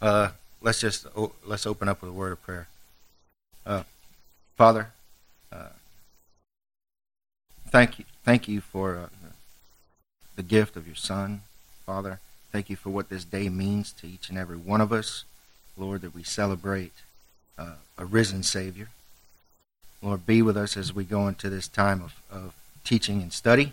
[0.00, 0.30] Uh,
[0.62, 1.06] let's just
[1.44, 2.68] let's open up with a word of prayer.
[3.66, 3.82] Uh,
[4.56, 4.92] Father,
[5.52, 5.70] uh,
[7.68, 9.08] thank you, thank you for uh,
[10.36, 11.42] the gift of your Son,
[11.84, 12.20] Father.
[12.52, 15.24] Thank you for what this day means to each and every one of us,
[15.76, 16.02] Lord.
[16.02, 16.92] That we celebrate
[17.58, 18.88] uh, a risen Savior.
[20.00, 22.54] Lord, be with us as we go into this time of, of
[22.84, 23.72] teaching and study,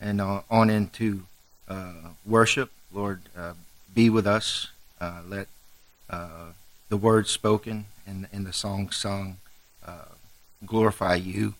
[0.00, 1.24] and uh, on into
[2.24, 2.70] worship.
[2.92, 3.22] Lord,
[3.92, 4.68] be with us
[5.00, 5.48] uh, let
[6.08, 6.52] uh,
[6.88, 9.38] the words spoken and, and the song sung
[9.86, 10.06] uh,
[10.64, 11.54] glorify you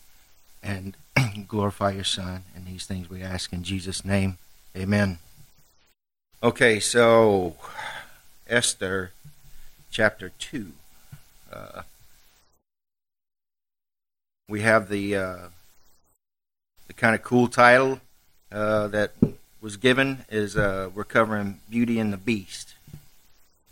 [0.61, 0.95] and
[1.47, 2.43] glorify your Son.
[2.55, 4.37] And these things we ask in Jesus' name.
[4.75, 5.19] Amen.
[6.43, 7.55] Okay, so
[8.47, 9.11] Esther
[9.91, 10.71] chapter 2.
[11.51, 11.81] Uh,
[14.47, 15.37] we have the uh,
[16.87, 18.01] the kind of cool title
[18.51, 19.11] uh, that
[19.61, 22.73] was given is uh, we're covering Beauty and the Beast.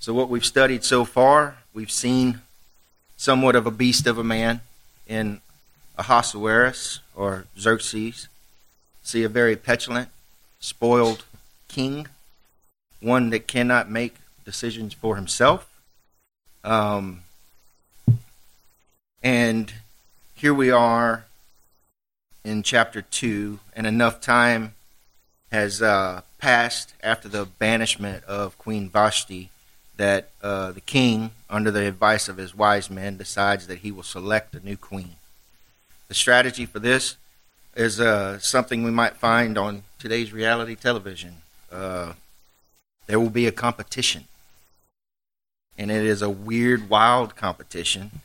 [0.02, 2.39] So, what we've studied so far, we've seen
[3.17, 4.61] somewhat of a beast of a man
[5.05, 5.42] in
[5.97, 8.30] Ahasuerus or Xerxes.
[9.03, 10.08] See a very petulant,
[10.61, 11.25] spoiled
[11.67, 12.08] king,
[13.02, 15.70] one that cannot make decisions for himself.
[16.64, 17.23] Um,
[19.22, 19.73] and
[20.33, 21.25] here we are
[22.45, 24.75] in chapter 2, and enough time
[25.52, 29.50] has uh, passed after the banishment of Queen Vashti
[30.00, 34.02] that uh, the king, under the advice of his wise men, decides that he will
[34.02, 35.16] select a new queen.
[36.08, 37.17] The strategy for this
[37.75, 41.42] is uh, something we might find on today's reality television.
[41.70, 42.14] Uh,
[43.08, 44.23] there will be a competition,
[45.77, 48.22] and it is a weird, wild competition.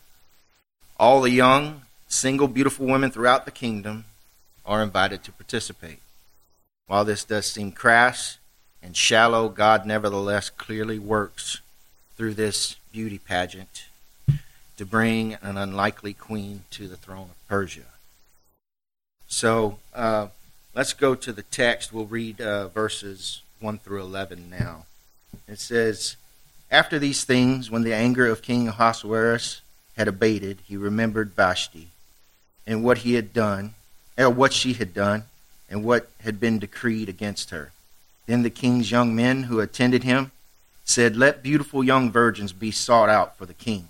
[0.96, 4.04] All the young, single, beautiful women throughout the kingdom
[4.64, 5.98] are invited to participate.
[6.86, 8.38] While this does seem crass
[8.80, 11.60] and shallow, God nevertheless clearly works
[12.16, 13.86] through this beauty pageant
[14.76, 17.82] to bring an unlikely queen to the throne of Persia.
[19.28, 20.28] So uh,
[20.74, 21.92] let's go to the text.
[21.92, 24.86] We'll read uh, verses 1 through 11 now.
[25.48, 26.16] It says,
[26.70, 29.60] After these things, when the anger of King Ahasuerus
[29.96, 31.88] had abated, he remembered Vashti
[32.66, 33.74] and what he had done,
[34.16, 35.24] or what she had done,
[35.68, 37.72] and what had been decreed against her.
[38.26, 40.30] Then the king's young men who attended him
[40.84, 43.88] said, Let beautiful young virgins be sought out for the king.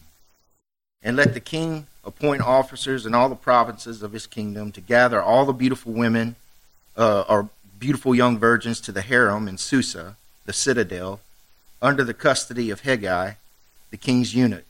[1.02, 5.22] And let the king appoint officers in all the provinces of his kingdom to gather
[5.22, 6.36] all the beautiful women
[6.96, 10.16] uh, or beautiful young virgins to the harem in Susa,
[10.46, 11.20] the citadel,
[11.82, 13.36] under the custody of Hegai,
[13.90, 14.64] the king's eunuch,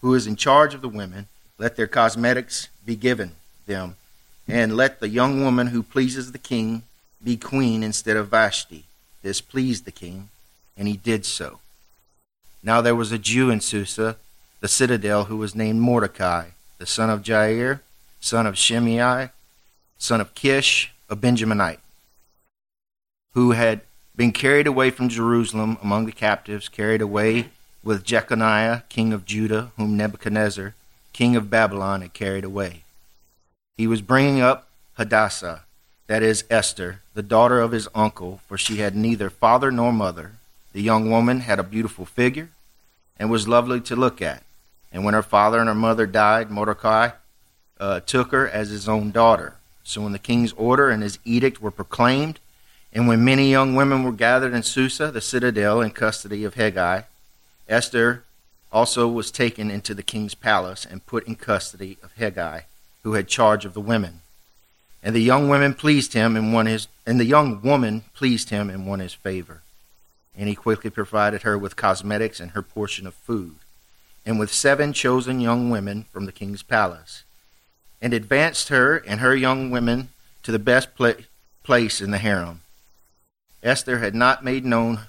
[0.00, 1.28] who is in charge of the women.
[1.58, 3.32] Let their cosmetics be given
[3.66, 3.96] them,
[4.48, 6.82] and let the young woman who pleases the king
[7.22, 8.84] be queen instead of Vashti.
[9.22, 10.28] This pleased the king
[10.76, 11.60] and he did so.
[12.62, 14.16] Now there was a Jew in Susa,
[14.60, 17.80] the citadel, who was named Mordecai, the son of Jair,
[18.20, 19.30] son of Shimei,
[19.98, 21.80] son of Kish, a Benjaminite,
[23.34, 23.80] who had
[24.14, 27.48] been carried away from Jerusalem among the captives, carried away
[27.82, 30.74] with Jeconiah, king of Judah, whom Nebuchadnezzar,
[31.12, 32.84] king of Babylon, had carried away.
[33.76, 35.62] He was bringing up Hadassah,
[36.06, 40.32] that is Esther, the daughter of his uncle, for she had neither father nor mother
[40.72, 42.48] the young woman had a beautiful figure
[43.18, 44.42] and was lovely to look at.
[44.90, 47.10] And when her father and her mother died, Mordecai
[47.78, 49.56] uh, took her as his own daughter.
[49.84, 52.38] So when the king's order and his edict were proclaimed,
[52.92, 57.04] and when many young women were gathered in Susa, the citadel, in custody of Hegai,
[57.68, 58.24] Esther
[58.70, 62.64] also was taken into the king's palace and put in custody of Hegai,
[63.02, 64.20] who had charge of the women.
[65.02, 68.70] And the young women pleased him and won his and the young woman pleased him
[68.70, 69.62] and won his favor
[70.36, 73.56] and he quickly provided her with cosmetics and her portion of food,
[74.24, 77.24] and with seven chosen young women from the king's palace,
[78.00, 80.08] and advanced her and her young women
[80.42, 80.88] to the best
[81.62, 82.62] place in the harem.
[83.62, 85.00] Esther had not made known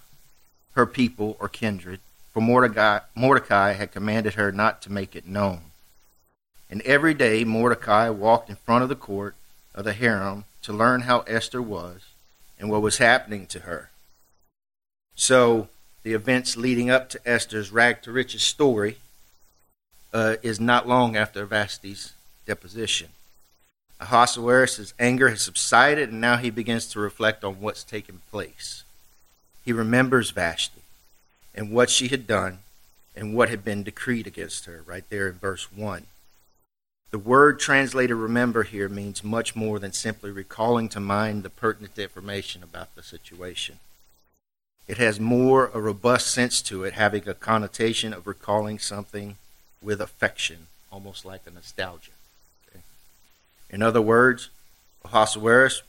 [0.74, 2.00] her people or kindred,
[2.32, 5.62] for Mordecai, Mordecai had commanded her not to make it known.
[6.70, 9.36] And every day Mordecai walked in front of the court
[9.76, 12.02] of the harem to learn how Esther was
[12.60, 13.90] and what was happening to her.
[15.16, 15.70] So
[16.04, 18.98] the events leading up to Esther's rag to riches story
[20.14, 22.14] uh, is not long after Vashti's
[22.46, 23.10] deposition.
[24.00, 28.84] Ahasuerus' anger has subsided, and now he begins to reflect on what's taken place.
[29.64, 30.82] He remembers Vashti
[31.56, 32.60] and what she had done
[33.16, 36.08] and what had been decreed against her, right there in verse 1.
[37.12, 41.98] The word translated remember here means much more than simply recalling to mind the pertinent
[41.98, 43.78] information about the situation.
[44.88, 49.38] It has more a robust sense to it, having a connotation of recalling something
[49.82, 52.12] with affection, almost like a nostalgia.
[52.70, 52.84] Okay?
[53.70, 54.50] In other words,
[55.06, 55.84] Ahasuerus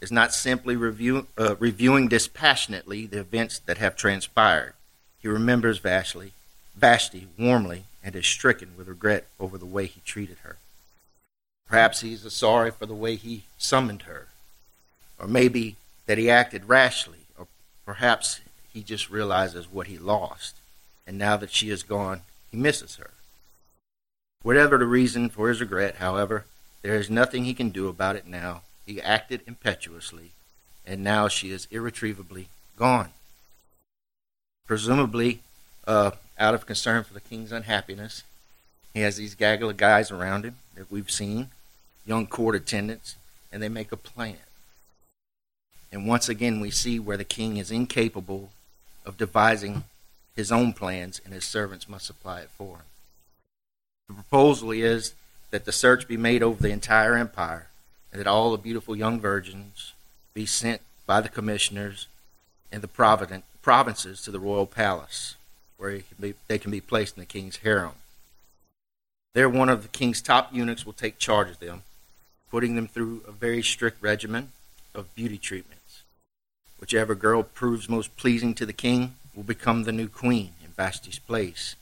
[0.00, 4.74] is not simply review, uh, reviewing dispassionately the events that have transpired.
[5.20, 6.32] He remembers Vashti,
[6.74, 10.56] Vashti warmly and is stricken with regret over the way he treated her.
[11.68, 14.28] Perhaps he is sorry for the way he summoned her,
[15.18, 15.76] or maybe
[16.06, 17.19] that he acted rashly,
[17.90, 18.40] perhaps
[18.72, 20.54] he just realizes what he lost,
[21.08, 23.10] and now that she is gone, he misses her.
[24.44, 26.44] Whatever the reason for his regret, however,
[26.82, 30.30] there is nothing he can do about it now he acted impetuously,
[30.86, 32.46] and now she is irretrievably
[32.76, 33.10] gone.
[34.68, 35.40] Presumably,
[35.84, 38.22] uh, out of concern for the king's unhappiness,
[38.94, 41.48] he has these gaggle of guys around him that we've seen,
[42.06, 43.16] young court attendants,
[43.50, 44.36] and they make a plan.
[45.92, 48.50] And once again, we see where the king is incapable
[49.04, 49.84] of devising
[50.36, 52.84] his own plans, and his servants must supply it for him.
[54.08, 55.14] The proposal is
[55.50, 57.66] that the search be made over the entire empire,
[58.12, 59.92] and that all the beautiful young virgins
[60.32, 62.06] be sent by the commissioners
[62.70, 65.34] in the provinces to the royal palace,
[65.76, 67.94] where can be, they can be placed in the king's harem.
[69.32, 71.82] There, one of the king's top eunuchs will take charge of them,
[72.50, 74.52] putting them through a very strict regimen
[74.94, 75.79] of beauty treatments.
[76.80, 81.18] Whichever girl proves most pleasing to the king will become the new queen in Vashti's
[81.18, 81.76] place.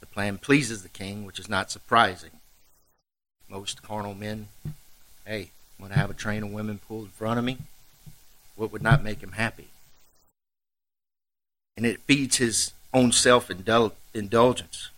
[0.00, 2.30] The plan pleases the king, which is not surprising.
[3.48, 4.48] Most carnal men,
[5.24, 5.50] hey,
[5.80, 7.58] want to have a train of women pulled in front of me?
[8.56, 9.68] What would not make him happy?
[11.76, 14.90] And it feeds his own self indulgence.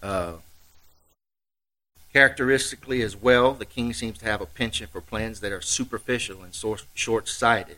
[0.00, 0.34] Uh,
[2.12, 6.42] characteristically, as well, the king seems to have a penchant for plans that are superficial
[6.42, 6.54] and
[6.94, 7.76] short sighted.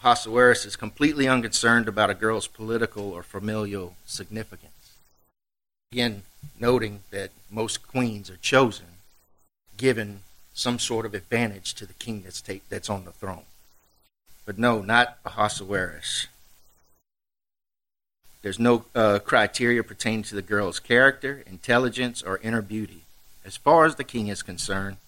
[0.00, 4.94] Ahasuerus is completely unconcerned about a girl's political or familial significance.
[5.90, 6.22] Again,
[6.60, 8.86] noting that most queens are chosen
[9.76, 10.20] given
[10.54, 13.44] some sort of advantage to the king that's, take, that's on the throne.
[14.46, 16.28] But no, not Ahasuerus.
[18.42, 23.02] There's no uh, criteria pertaining to the girl's character, intelligence, or inner beauty.
[23.44, 24.98] As far as the king is concerned,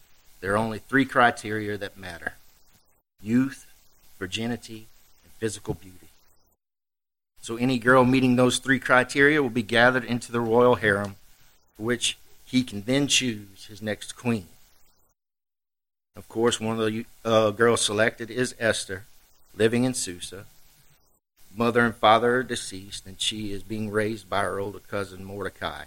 [0.41, 2.35] there are only three criteria that matter
[3.23, 3.70] youth,
[4.21, 4.87] virginity,
[5.25, 6.11] and physical beauty.
[7.43, 11.17] So any girl meeting those three criteria will be gathered into the royal harem,
[11.77, 14.47] for which he can then choose his next queen.
[16.15, 19.05] Of course, one of the uh, girls selected is Esther,
[19.57, 20.45] living in Susa.
[21.57, 25.87] Mother and father are deceased, and she is being raised by her older cousin Mordecai,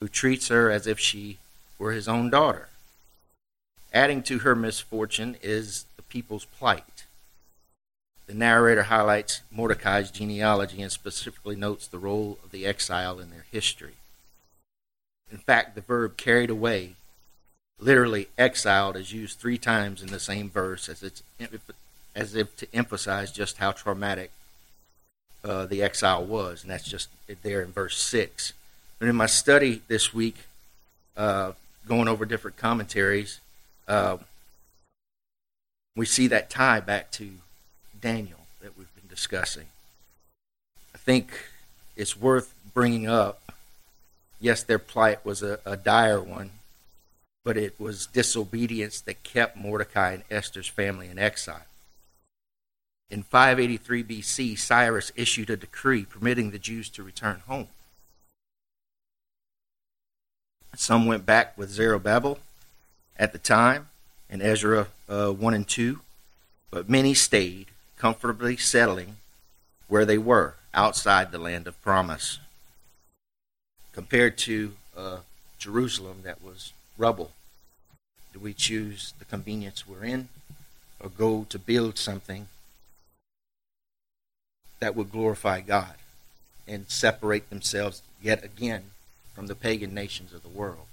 [0.00, 1.38] who treats her as if she
[1.78, 2.68] were his own daughter.
[3.92, 7.04] Adding to her misfortune is the people's plight.
[8.30, 13.46] The narrator highlights Mordecai's genealogy and specifically notes the role of the exile in their
[13.50, 13.94] history.
[15.32, 16.94] In fact, the verb carried away
[17.80, 21.24] literally exiled is used three times in the same verse as it's
[22.14, 24.30] as if to emphasize just how traumatic
[25.42, 27.08] uh, the exile was, and that's just
[27.42, 28.52] there in verse six.
[29.00, 30.36] But in my study this week,
[31.16, 31.54] uh,
[31.84, 33.40] going over different commentaries,
[33.88, 34.18] uh,
[35.96, 37.32] we see that tie back to
[38.00, 39.66] Daniel that we've been discussing.
[40.94, 41.32] I think
[41.96, 43.52] it's worth bringing up.
[44.40, 46.50] Yes, their plight was a, a dire one,
[47.44, 51.66] but it was disobedience that kept Mordecai and Esther's family in exile.
[53.10, 57.68] In 583 BC, Cyrus issued a decree permitting the Jews to return home.
[60.76, 62.38] Some went back with Zerubbabel
[63.18, 63.88] at the time,
[64.30, 66.00] in Ezra uh, 1 and 2,
[66.70, 67.66] but many stayed,
[68.00, 69.16] comfortably settling
[69.86, 72.38] where they were, outside the land of promise.
[73.92, 75.18] Compared to uh,
[75.58, 77.32] Jerusalem, that was rubble.
[78.32, 80.28] Do we choose the convenience we're in
[80.98, 82.48] or go to build something
[84.78, 85.94] that would glorify God
[86.66, 88.84] and separate themselves yet again
[89.34, 90.86] from the pagan nations of the world?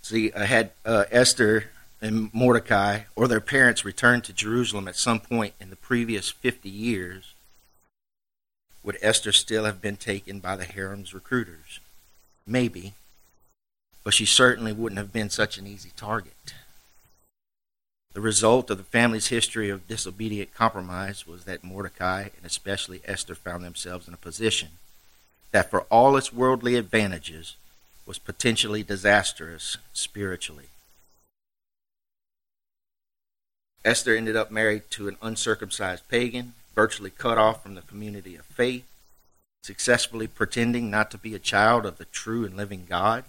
[0.00, 1.70] See, I had uh, Esther
[2.00, 6.68] and Mordecai or their parents returned to Jerusalem at some point in the previous 50
[6.68, 7.34] years,
[8.82, 11.80] would Esther still have been taken by the harem's recruiters?
[12.46, 12.94] Maybe.
[14.02, 16.54] But she certainly wouldn't have been such an easy target.
[18.12, 23.34] The result of the family's history of disobedient compromise was that Mordecai and especially Esther
[23.34, 24.68] found themselves in a position
[25.50, 27.56] that, for all its worldly advantages,
[28.06, 30.66] was potentially disastrous spiritually.
[33.84, 38.44] Esther ended up married to an uncircumcised pagan, virtually cut off from the community of
[38.46, 38.84] faith,
[39.62, 43.24] successfully pretending not to be a child of the true and living God.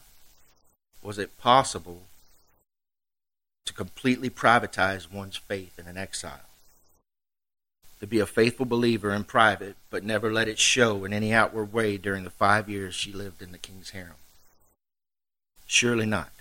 [1.02, 2.04] Was it possible
[3.66, 6.50] to completely privatize one's faith in an exile?
[8.00, 11.74] To be a faithful believer in private, but never let it show in any outward
[11.74, 14.16] way during the five years she lived in the king's harem?
[15.66, 16.32] Surely not.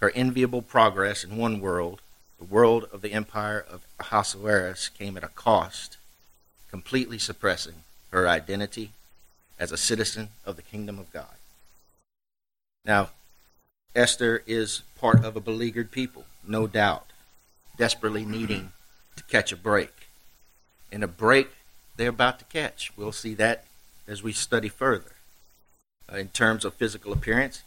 [0.00, 2.00] Her enviable progress in one world,
[2.40, 5.98] the world of the empire of Ahasuerus, came at a cost,
[6.70, 8.92] completely suppressing her identity
[9.58, 11.36] as a citizen of the kingdom of God.
[12.84, 13.10] Now,
[13.94, 17.10] Esther is part of a beleaguered people, no doubt,
[17.76, 18.72] desperately needing
[19.16, 19.92] to catch a break.
[20.90, 21.50] And a break
[21.96, 22.90] they're about to catch.
[22.96, 23.64] We'll see that
[24.08, 25.12] as we study further.
[26.10, 27.62] Uh, in terms of physical appearance,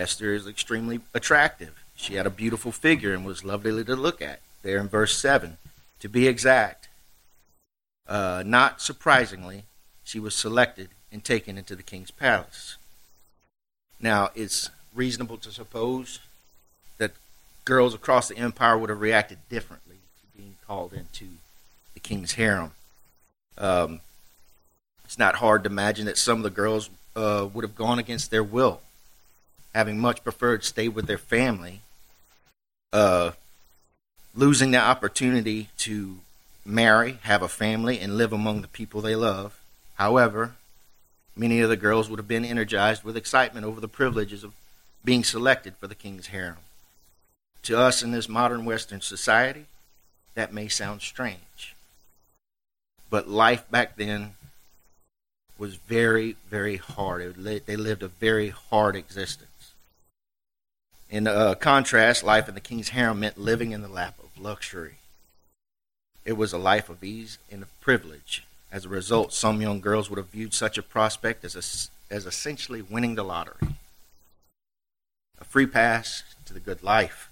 [0.00, 1.84] Esther is extremely attractive.
[1.94, 4.40] She had a beautiful figure and was lovely to look at.
[4.62, 5.58] There in verse 7.
[6.00, 6.88] To be exact,
[8.08, 9.64] uh, not surprisingly,
[10.02, 12.78] she was selected and taken into the king's palace.
[14.00, 16.20] Now, it's reasonable to suppose
[16.96, 17.12] that
[17.66, 21.26] girls across the empire would have reacted differently to being called into
[21.92, 22.72] the king's harem.
[23.58, 24.00] Um,
[25.04, 28.30] it's not hard to imagine that some of the girls uh, would have gone against
[28.30, 28.80] their will
[29.74, 31.80] having much preferred stay with their family,
[32.92, 33.32] uh,
[34.34, 36.18] losing the opportunity to
[36.64, 39.58] marry, have a family, and live among the people they love.
[39.94, 40.54] However,
[41.36, 44.52] many of the girls would have been energized with excitement over the privileges of
[45.04, 46.58] being selected for the king's harem.
[47.64, 49.66] To us in this modern Western society,
[50.34, 51.74] that may sound strange.
[53.08, 54.34] But life back then
[55.58, 57.34] was very, very hard.
[57.36, 59.49] They lived a very hard existence.
[61.10, 64.94] In uh, contrast, life in the king's harem meant living in the lap of luxury.
[66.24, 68.44] It was a life of ease and of privilege.
[68.70, 72.26] As a result, some young girls would have viewed such a prospect as, a, as
[72.26, 73.74] essentially winning the lottery
[75.40, 77.30] a free pass to the good life.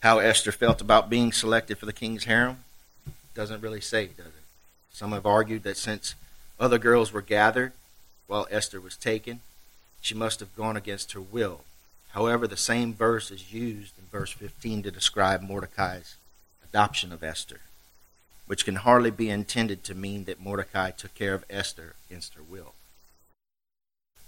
[0.00, 2.58] How Esther felt about being selected for the king's harem
[3.34, 4.32] doesn't really say, does it?
[4.90, 6.16] Some have argued that since
[6.58, 7.72] other girls were gathered
[8.26, 9.40] while Esther was taken,
[10.00, 11.60] she must have gone against her will.
[12.10, 16.16] However, the same verse is used in verse 15 to describe Mordecai's
[16.64, 17.60] adoption of Esther,
[18.46, 22.42] which can hardly be intended to mean that Mordecai took care of Esther against her
[22.42, 22.74] will.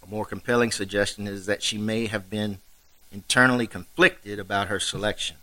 [0.03, 2.59] A more compelling suggestion is that she may have been
[3.13, 5.37] internally conflicted about her selection.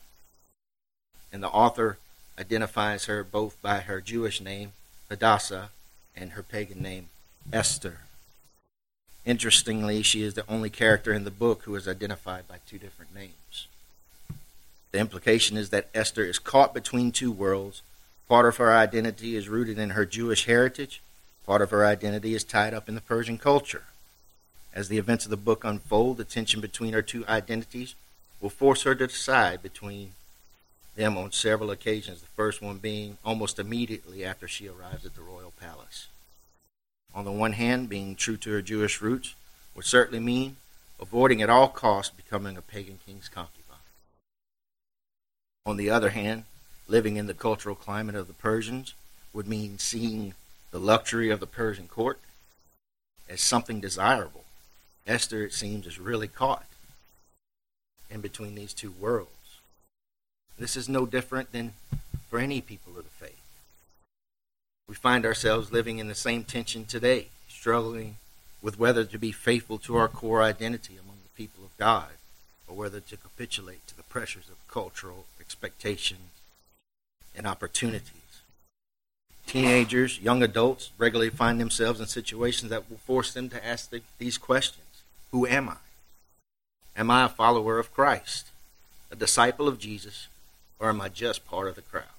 [1.31, 1.97] And the author
[2.39, 4.73] identifies her both by her Jewish name,
[5.09, 5.69] Hadassah,
[6.15, 7.09] and her pagan name,
[7.51, 7.99] Esther.
[9.27, 13.13] Interestingly, she is the only character in the book who is identified by two different
[13.13, 13.67] names.
[14.93, 17.81] The implication is that Esther is caught between two worlds.
[18.29, 21.01] Part of her identity is rooted in her Jewish heritage,
[21.45, 23.83] part of her identity is tied up in the Persian culture.
[24.73, 27.95] As the events of the book unfold, the tension between her two identities
[28.39, 30.11] will force her to decide between
[30.95, 35.21] them on several occasions, the first one being almost immediately after she arrives at the
[35.21, 36.07] royal palace.
[37.13, 39.33] On the one hand, being true to her Jewish roots
[39.75, 40.57] would certainly mean
[40.99, 43.77] avoiding at all costs becoming a pagan king's concubine.
[45.65, 46.45] On the other hand,
[46.87, 48.93] living in the cultural climate of the Persians
[49.33, 50.33] would mean seeing
[50.71, 52.19] the luxury of the Persian court
[53.29, 54.45] as something desirable.
[55.05, 56.65] Esther, it seems, is really caught
[58.09, 59.31] in between these two worlds.
[60.57, 61.73] This is no different than
[62.29, 63.46] for any people of the faith.
[64.87, 68.15] We find ourselves living in the same tension today, struggling
[68.61, 72.11] with whether to be faithful to our core identity among the people of God
[72.67, 76.29] or whether to capitulate to the pressures of cultural expectations
[77.35, 78.11] and opportunities.
[79.45, 84.01] Teenagers, young adults regularly find themselves in situations that will force them to ask the,
[84.17, 85.01] these questions
[85.31, 85.77] Who am I?
[86.95, 88.47] Am I a follower of Christ,
[89.11, 90.27] a disciple of Jesus,
[90.79, 92.16] or am I just part of the crowd?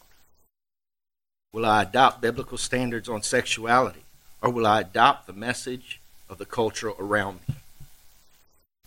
[1.53, 4.03] Will I adopt biblical standards on sexuality?
[4.43, 7.57] Or will I adopt the message of the culture around me?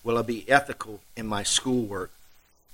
[0.04, 2.12] Will I be ethical in my schoolwork?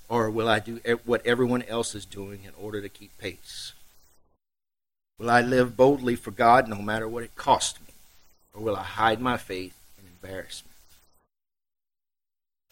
[0.08, 3.72] Or will I do what everyone else is doing in order to keep pace?
[5.18, 7.92] Will I live boldly for God no matter what it costs me?
[8.54, 10.74] Or will I hide my faith in embarrassment?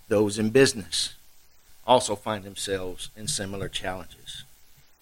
[0.09, 1.15] Those in business
[1.87, 4.45] also find themselves in similar challenges.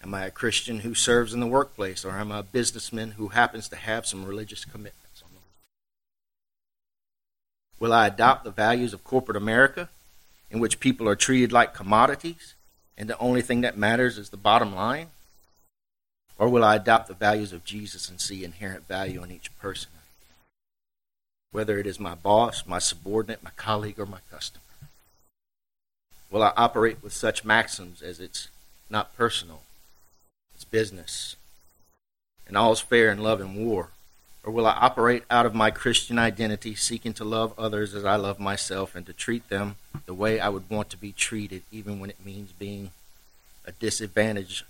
[0.05, 3.29] Am I a Christian who serves in the workplace, or am I a businessman who
[3.29, 5.01] happens to have some religious commitments?
[7.79, 9.89] Will I adopt the values of corporate America,
[10.51, 12.53] in which people are treated like commodities,
[12.95, 15.07] and the only thing that matters is the bottom line?
[16.37, 19.89] Or will I adopt the values of Jesus and see inherent value in each person?
[21.51, 24.61] Whether it is my boss, my subordinate, my colleague, or my customer.
[26.29, 28.49] Will I operate with such maxims as it's
[28.89, 29.61] not personal,
[30.71, 31.35] business,
[32.47, 33.89] and all's fair in love and war?
[34.43, 38.15] Or will I operate out of my Christian identity, seeking to love others as I
[38.15, 41.99] love myself and to treat them the way I would want to be treated, even
[41.99, 42.91] when it means being
[43.65, 44.63] a disadvantage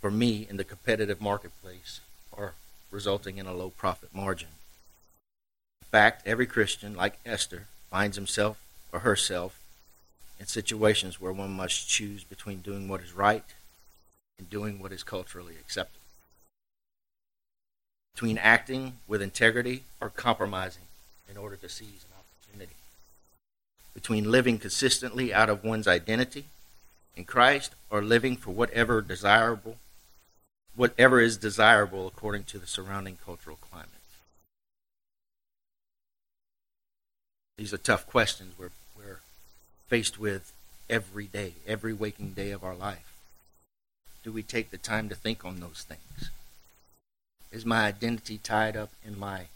[0.00, 2.00] for me in the competitive marketplace
[2.32, 2.54] or
[2.90, 4.48] resulting in a low profit margin?
[5.82, 8.58] In fact, every Christian, like Esther, finds himself
[8.92, 9.60] or herself
[10.40, 13.44] in situations where one must choose between doing what is right
[14.38, 15.98] and doing what is culturally acceptable
[18.14, 20.82] between acting with integrity or compromising
[21.30, 22.74] in order to seize an opportunity,
[23.94, 26.46] between living consistently out of one's identity
[27.16, 29.76] in Christ or living for whatever desirable
[30.78, 33.88] whatever is desirable according to the surrounding cultural climate.
[37.56, 39.18] These are tough questions we're, we're
[39.88, 40.52] faced with
[40.88, 43.07] every day, every waking day of our life.
[44.22, 46.30] Do we take the time to think on those things?
[47.50, 49.46] Is my identity tied up in my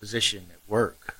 [0.00, 1.16] position at work?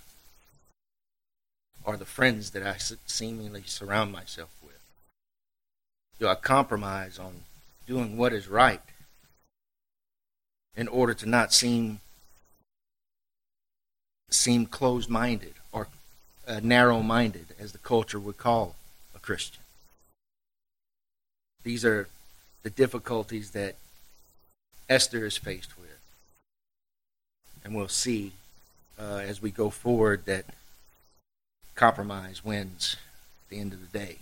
[1.84, 2.76] Or the friends that I
[3.06, 4.80] seemingly surround myself with?
[6.18, 7.42] Do I compromise on
[7.86, 8.82] doing what is right
[10.76, 12.00] in order to not seem
[14.30, 15.88] seem closed-minded or
[16.46, 18.76] uh, narrow-minded, as the culture would call
[19.14, 19.62] a Christian?
[21.62, 22.08] These are
[22.62, 23.76] the difficulties that
[24.88, 25.88] Esther is faced with
[27.68, 28.32] and we'll see
[28.98, 30.46] uh, as we go forward that
[31.74, 32.96] compromise wins
[33.44, 34.16] at the end of the day.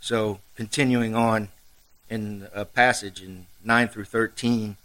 [0.00, 1.48] So, continuing on
[2.10, 4.76] in a passage in 9 through 13,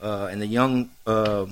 [0.00, 1.46] uh, and the young uh,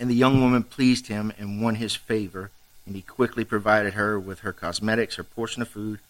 [0.00, 2.50] and the young woman pleased him and won his favor,
[2.84, 6.00] and he quickly provided her with her cosmetics, her portion of food,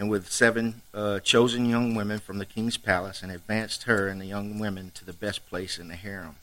[0.00, 4.18] and with seven uh, chosen young women from the king's palace, and advanced her and
[4.18, 6.36] the young women to the best place in the harem.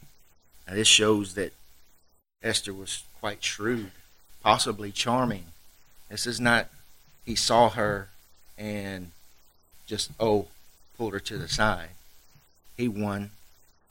[0.68, 1.54] Now, this shows that
[2.44, 3.90] Esther was quite shrewd,
[4.44, 5.46] possibly charming.
[6.08, 6.68] This is not,
[7.26, 8.10] he saw her
[8.60, 9.10] and
[9.88, 10.50] just, oh,
[10.96, 11.90] pulled her to the side.
[12.78, 13.32] He won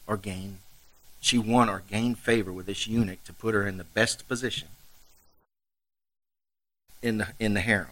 [0.06, 0.58] or gained,
[1.20, 4.68] she won or gained favor with this eunuch to put her in the best position
[7.02, 7.88] in the, in the harem.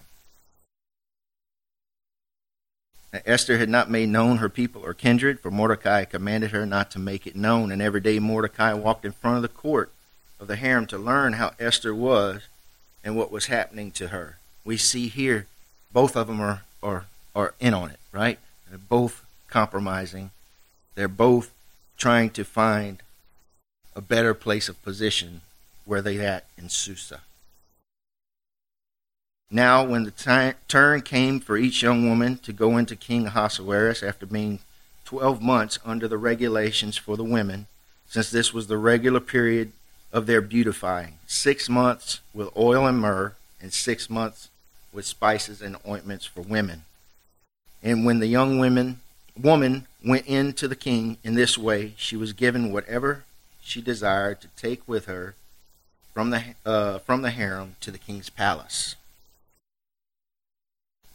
[3.27, 6.99] Esther had not made known her people or kindred, for Mordecai commanded her not to
[6.99, 7.71] make it known.
[7.71, 9.93] And every day Mordecai walked in front of the court
[10.41, 12.43] of the harem to learn how Esther was
[13.05, 14.39] and what was happening to her.
[14.65, 15.47] We see here
[15.93, 18.39] both of them are, are, are in on it, right?
[18.69, 20.31] They're both compromising.
[20.95, 21.53] They're both
[21.97, 23.03] trying to find
[23.95, 25.43] a better place of position
[25.85, 27.21] where they at in Susa.
[29.55, 34.03] Now, when the t- turn came for each young woman to go into King Ahasuerus
[34.03, 34.59] after being
[35.05, 37.69] 12 months under the regulations for the women,
[38.09, 39.71] since this was the regular period
[40.13, 44.49] of their beautifying, six months with oil and myrrh, and six months
[44.93, 46.83] with spices and ointments for women.
[47.81, 49.03] And when the young women,
[49.41, 53.23] woman went in to the king in this way, she was given whatever
[53.63, 55.37] she desired to take with her
[56.13, 58.97] from the, uh, from the harem to the king's palace.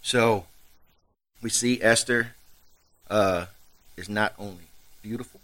[0.01, 0.45] So
[1.41, 2.35] we see Esther
[3.09, 3.47] uh,
[3.97, 4.69] is not only
[5.01, 5.39] beautiful,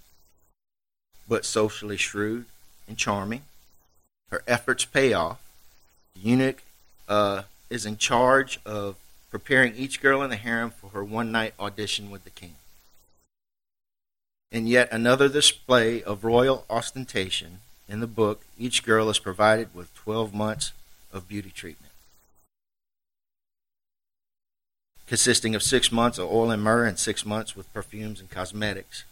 [1.27, 2.45] but socially shrewd
[2.87, 3.41] and charming.
[4.29, 5.39] Her efforts pay off.
[6.15, 6.63] The eunuch
[7.07, 8.95] uh, is in charge of
[9.29, 12.55] preparing each girl in the harem for her one night audition with the king.
[14.51, 19.93] In yet another display of royal ostentation in the book, each girl is provided with
[19.95, 20.71] 12 months
[21.11, 21.84] of beauty treatment.
[25.07, 29.03] Consisting of six months of oil and myrrh and six months with perfumes and cosmetics.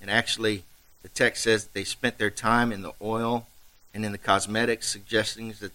[0.00, 0.64] And actually,
[1.02, 3.46] the text says they spent their time in the oil
[3.94, 5.72] and in the cosmetics, suggesting that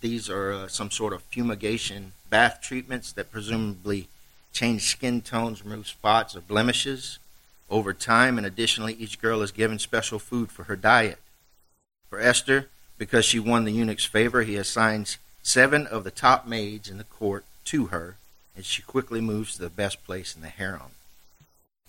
[0.00, 4.08] these are uh, some sort of fumigation bath treatments that presumably
[4.52, 7.18] change skin tones, remove spots or blemishes
[7.70, 8.36] over time.
[8.36, 11.18] And additionally, each girl is given special food for her diet.
[12.10, 16.90] For Esther, because she won the eunuch's favor, he assigns seven of the top maids
[16.90, 18.16] in the court to her
[18.56, 20.92] and she quickly moves to the best place in the harem.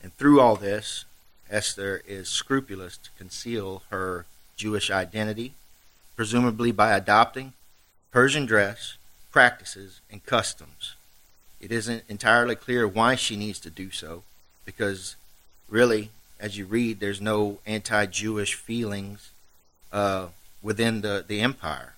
[0.01, 1.05] And through all this,
[1.49, 4.25] Esther is scrupulous to conceal her
[4.55, 5.53] Jewish identity,
[6.15, 7.53] presumably by adopting
[8.11, 8.97] Persian dress,
[9.31, 10.95] practices, and customs.
[11.59, 14.23] It isn't entirely clear why she needs to do so,
[14.65, 15.15] because
[15.69, 19.31] really, as you read, there's no anti Jewish feelings
[19.91, 20.27] uh,
[20.61, 21.93] within the, the empire.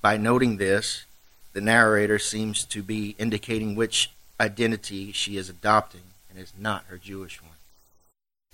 [0.00, 1.04] By noting this,
[1.54, 6.98] the narrator seems to be indicating which identity she is adopting, and is not her
[6.98, 7.52] Jewish one.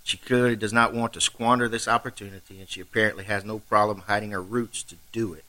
[0.04, 4.04] She clearly does not want to squander this opportunity, and she apparently has no problem
[4.06, 5.44] hiding her roots to do it.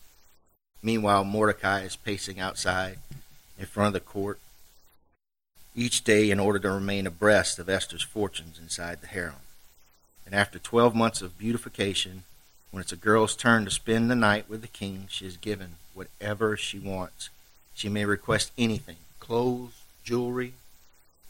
[0.81, 2.97] Meanwhile, Mordecai is pacing outside
[3.59, 4.39] in front of the court
[5.75, 9.35] each day in order to remain abreast of Esther's fortunes inside the harem.
[10.25, 12.23] And after 12 months of beautification,
[12.71, 15.75] when it's a girl's turn to spend the night with the king, she is given
[15.93, 17.29] whatever she wants.
[17.81, 20.53] She may request anything clothes, jewelry,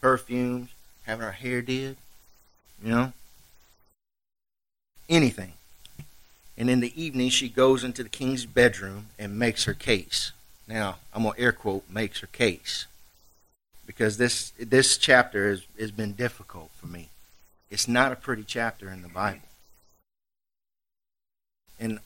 [0.02, 0.68] perfumes,
[1.04, 1.96] having her hair did,
[2.82, 3.14] you know
[5.08, 5.54] anything.
[6.58, 10.32] And in the evening, she goes into the king's bedroom and makes her case.
[10.68, 12.84] Now, I'm going to air quote, makes her case.
[13.86, 17.08] Because this, this chapter has, has been difficult for me.
[17.70, 19.48] It's not a pretty chapter in the Bible.
[21.80, 22.00] And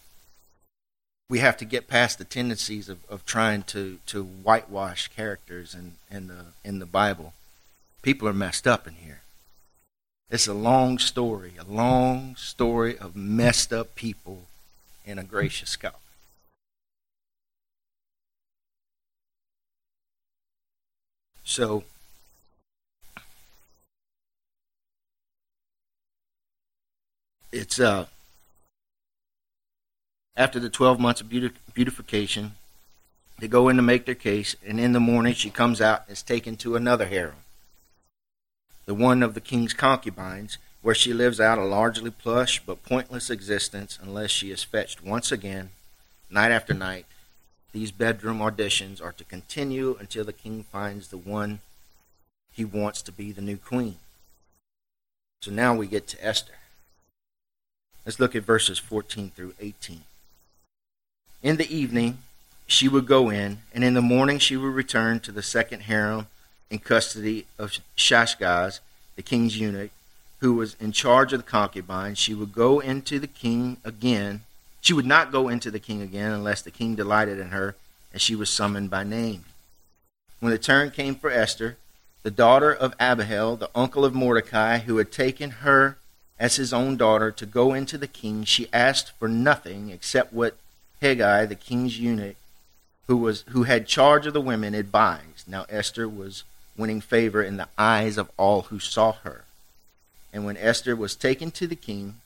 [1.28, 5.92] we have to get past the tendencies of, of trying to, to whitewash characters in,
[6.10, 7.34] in, the, in the Bible.
[8.02, 9.22] People are messed up in here.
[10.30, 14.46] It's a long story, a long story of messed up people
[15.04, 15.94] and a gracious God.
[21.44, 21.84] So,
[27.52, 28.06] it's uh
[30.36, 32.52] after the 12 months of beautification
[33.38, 36.12] they go in to make their case and in the morning she comes out and
[36.12, 37.36] is taken to another harem
[38.86, 43.28] the one of the king's concubines, where she lives out a largely plush but pointless
[43.28, 45.70] existence unless she is fetched once again,
[46.30, 47.04] night after night.
[47.72, 51.58] These bedroom auditions are to continue until the king finds the one
[52.52, 53.96] he wants to be the new queen.
[55.42, 56.54] So now we get to Esther.
[58.06, 60.02] Let's look at verses 14 through 18.
[61.46, 62.18] In the evening,
[62.66, 66.26] she would go in, and in the morning she would return to the second harem
[66.70, 68.80] in custody of Shaashgaz,
[69.14, 69.92] the king's eunuch,
[70.40, 72.18] who was in charge of the concubines.
[72.18, 74.40] She would go into the king again.
[74.80, 77.76] She would not go into the king again unless the king delighted in her,
[78.12, 79.44] and she was summoned by name.
[80.40, 81.76] When the turn came for Esther,
[82.24, 85.96] the daughter of Abihail, the uncle of Mordecai, who had taken her
[86.40, 90.56] as his own daughter to go into the king, she asked for nothing except what
[91.02, 92.36] Hegai, the king's eunuch,
[93.06, 95.46] who was who had charge of the women, advised.
[95.46, 96.44] Now Esther was
[96.76, 99.44] winning favor in the eyes of all who saw her.
[100.32, 102.16] And when Esther was taken to the king,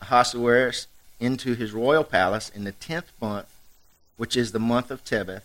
[0.00, 0.86] Ahasuerus,
[1.18, 3.48] into his royal palace in the tenth month,
[4.16, 5.44] which is the month of Tebeth,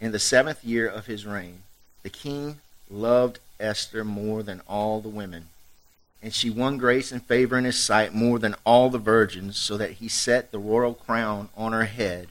[0.00, 1.62] in the seventh year of his reign,
[2.02, 2.58] the king
[2.90, 5.48] loved Esther more than all the women.
[6.24, 9.76] And she won grace and favor in his sight more than all the virgins, so
[9.76, 12.28] that he set the royal crown on her head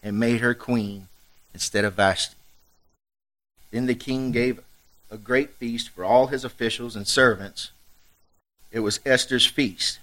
[0.00, 1.08] and made her queen
[1.52, 2.36] instead of Vashti.
[3.72, 4.60] Then the king gave
[5.10, 7.72] a great feast for all his officials and servants.
[8.70, 9.98] It was Esther's feast.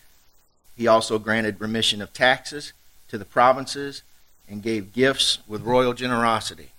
[0.75, 2.73] He also granted remission of taxes
[3.07, 4.03] to the provinces
[4.49, 6.71] and gave gifts with royal generosity.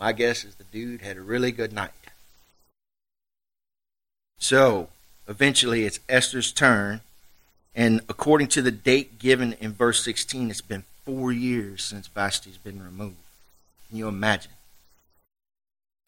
[0.00, 1.92] My guess is the dude had a really good night.
[4.40, 4.88] So,
[5.28, 7.00] eventually, it's Esther's turn.
[7.74, 12.58] And according to the date given in verse 16, it's been four years since Vashti's
[12.58, 13.16] been removed.
[13.88, 14.52] Can you imagine?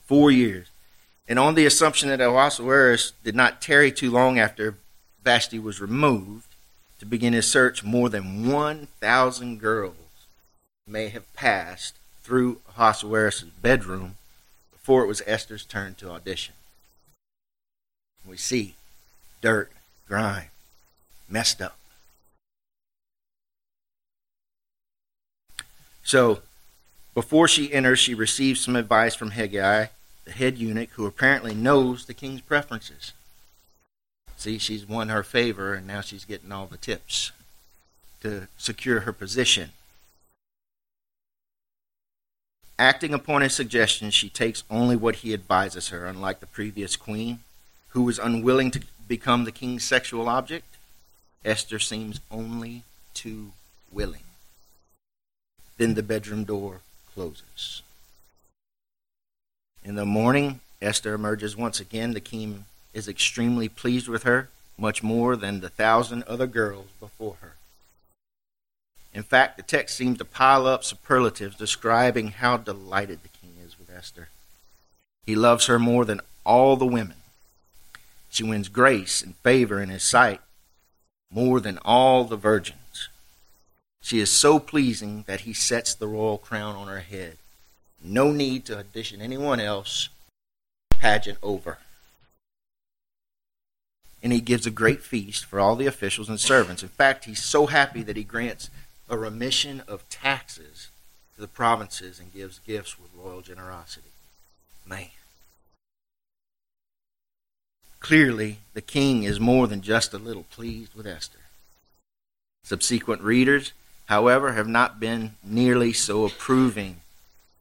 [0.06, 0.68] Four years.
[1.26, 4.76] And on the assumption that Ahasuerus did not tarry too long after
[5.22, 6.48] Vashti was removed
[6.98, 9.96] to begin his search, more than 1,000 girls
[10.86, 14.16] may have passed through Ahasuerus' bedroom
[14.72, 16.54] before it was Esther's turn to audition.
[18.26, 18.74] We see
[19.44, 19.70] dirt,
[20.08, 20.46] grime,
[21.28, 21.76] messed up.
[26.02, 26.40] So,
[27.12, 29.90] before she enters, she receives some advice from Hegai
[30.24, 33.12] the head eunuch, who apparently knows the king's preferences.
[34.38, 37.30] See, she's won her favor, and now she's getting all the tips
[38.22, 39.72] to secure her position.
[42.78, 47.40] Acting upon his suggestions, she takes only what he advises her, unlike the previous queen,
[47.90, 50.76] who was unwilling to become the king's sexual object.
[51.44, 53.52] Esther seems only too
[53.92, 54.24] willing.
[55.76, 56.80] Then the bedroom door
[57.14, 57.82] closes.
[59.84, 62.12] In the morning, Esther emerges once again.
[62.12, 67.36] The king is extremely pleased with her, much more than the thousand other girls before
[67.40, 67.54] her.
[69.12, 73.78] In fact, the text seems to pile up superlatives describing how delighted the king is
[73.78, 74.28] with Esther.
[75.24, 77.16] He loves her more than all the women.
[78.34, 80.40] She wins grace and favor in his sight
[81.30, 83.08] more than all the virgins.
[84.02, 87.38] She is so pleasing that he sets the royal crown on her head.
[88.02, 90.08] No need to audition anyone else
[90.90, 91.78] pageant over.
[94.20, 96.82] And he gives a great feast for all the officials and servants.
[96.82, 98.68] In fact, he's so happy that he grants
[99.08, 100.88] a remission of taxes
[101.36, 104.10] to the provinces and gives gifts with royal generosity.
[104.84, 105.10] Man.
[108.04, 111.38] Clearly, the king is more than just a little pleased with Esther.
[112.62, 113.72] Subsequent readers,
[114.10, 117.00] however, have not been nearly so approving.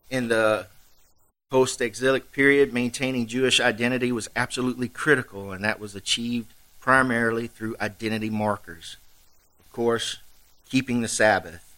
[0.09, 0.67] In the
[1.49, 6.51] post exilic period, maintaining Jewish identity was absolutely critical, and that was achieved
[6.81, 8.97] primarily through identity markers.
[9.61, 10.17] Of course,
[10.69, 11.73] keeping the Sabbath,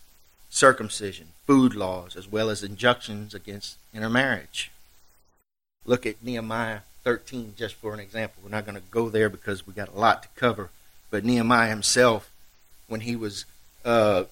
[0.50, 4.72] circumcision, food laws, as well as injunctions against intermarriage.
[5.86, 8.42] Look at Nehemiah 13 just for an example.
[8.44, 10.72] We're not going to go there because we got a lot to cover.
[11.12, 12.32] But Nehemiah himself,
[12.88, 13.46] when he was
[13.86, 14.26] uh,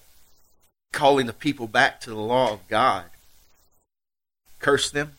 [0.92, 3.04] calling the people back to the law of God,
[4.58, 5.12] cursed them,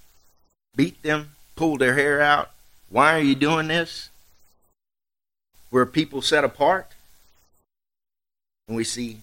[0.75, 2.51] beat them, pulled their hair out.
[2.89, 4.09] Why are you doing this?
[5.71, 6.91] Were people set apart?
[8.67, 9.19] And we see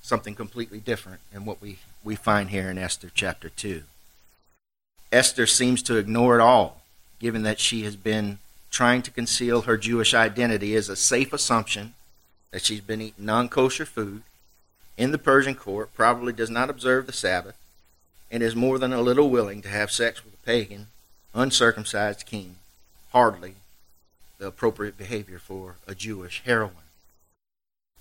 [0.00, 3.82] something completely different in what we, we find here in Esther chapter 2.
[5.10, 6.77] Esther seems to ignore it all
[7.18, 8.38] given that she has been
[8.70, 11.94] trying to conceal her Jewish identity, is a safe assumption
[12.50, 14.22] that she's been eating non kosher food
[14.96, 17.56] in the Persian court, probably does not observe the Sabbath,
[18.30, 20.88] and is more than a little willing to have sex with a pagan,
[21.34, 22.56] uncircumcised king.
[23.12, 23.54] Hardly
[24.38, 26.74] the appropriate behavior for a Jewish heroine.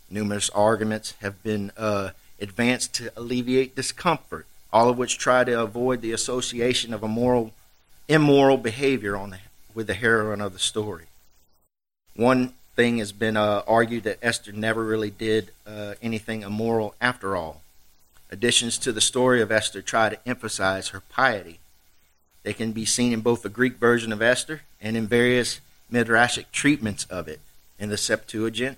[0.09, 6.01] Numerous arguments have been uh, advanced to alleviate discomfort, all of which try to avoid
[6.01, 7.53] the association of a moral
[8.07, 9.39] immoral behavior on the,
[9.73, 11.05] with the heroine of the story.
[12.15, 17.35] One thing has been uh, argued that Esther never really did uh, anything immoral after
[17.35, 17.61] all.
[18.31, 21.59] Additions to the story of Esther try to emphasize her piety.
[22.43, 25.59] They can be seen in both the Greek version of Esther and in various
[25.91, 27.39] midrashic treatments of it
[27.79, 28.77] in the Septuagint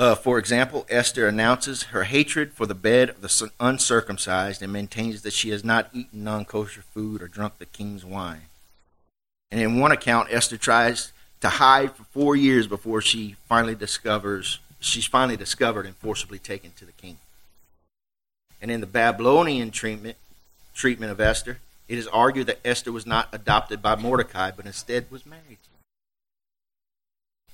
[0.00, 5.20] uh, for example, Esther announces her hatred for the bed of the uncircumcised and maintains
[5.20, 8.46] that she has not eaten non kosher food or drunk the king's wine.
[9.50, 14.60] And in one account, Esther tries to hide for four years before she finally discovers
[14.80, 17.18] she's finally discovered and forcibly taken to the king.
[18.62, 20.16] And in the Babylonian treatment
[20.72, 21.58] treatment of Esther,
[21.88, 25.58] it is argued that Esther was not adopted by Mordecai, but instead was married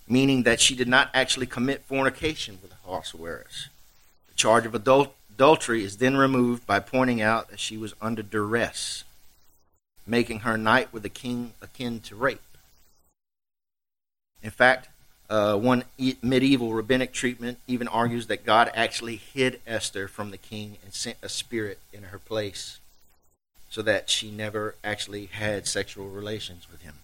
[0.09, 3.69] meaning that she did not actually commit fornication with Ahasuerus.
[4.29, 8.23] The charge of adul- adultery is then removed by pointing out that she was under
[8.23, 9.05] duress,
[10.07, 12.41] making her night with the king akin to rape.
[14.43, 14.89] In fact,
[15.29, 15.85] uh, one
[16.23, 21.17] medieval rabbinic treatment even argues that God actually hid Esther from the king and sent
[21.21, 22.79] a spirit in her place
[23.69, 26.95] so that she never actually had sexual relations with him.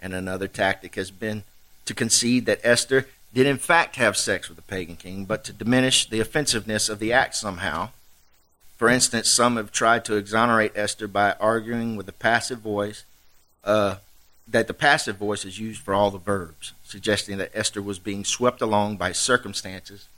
[0.00, 1.42] And another tactic has been
[1.84, 5.52] to concede that Esther did in fact have sex with the pagan king, but to
[5.52, 7.90] diminish the offensiveness of the act somehow.
[8.76, 13.04] For instance, some have tried to exonerate Esther by arguing with the passive voice
[13.64, 13.96] uh,
[14.46, 18.24] that the passive voice is used for all the verbs, suggesting that Esther was being
[18.24, 20.08] swept along by circumstances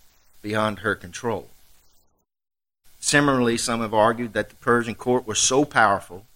[0.42, 1.48] beyond her control.
[2.98, 6.26] Similarly, some have argued that the Persian court was so powerful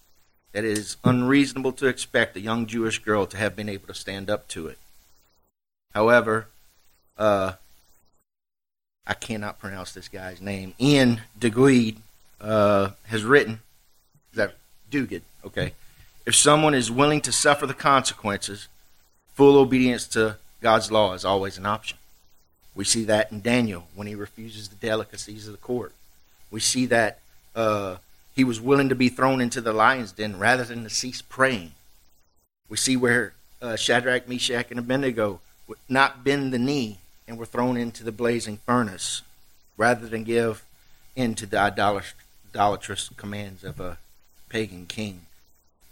[0.53, 3.93] that it is unreasonable to expect a young Jewish girl to have been able to
[3.93, 4.77] stand up to it.
[5.93, 6.47] However,
[7.17, 7.53] uh,
[9.05, 10.73] I cannot pronounce this guy's name.
[10.79, 11.97] Ian Duguid
[12.39, 13.59] uh, has written
[14.33, 14.55] that
[14.89, 15.21] Duguid.
[15.45, 15.73] Okay,
[16.25, 18.67] if someone is willing to suffer the consequences,
[19.33, 21.97] full obedience to God's law is always an option.
[22.75, 25.93] We see that in Daniel when he refuses the delicacies of the court.
[26.49, 27.19] We see that
[27.55, 27.97] uh,
[28.33, 31.73] he was willing to be thrown into the lion's den rather than to cease praying.
[32.69, 35.41] We see where uh, Shadrach, Meshach, and Abednego
[35.89, 39.21] not bend the knee and were thrown into the blazing furnace
[39.77, 40.63] rather than give
[41.15, 43.97] in to the idolatrous commands of a
[44.49, 45.21] pagan king.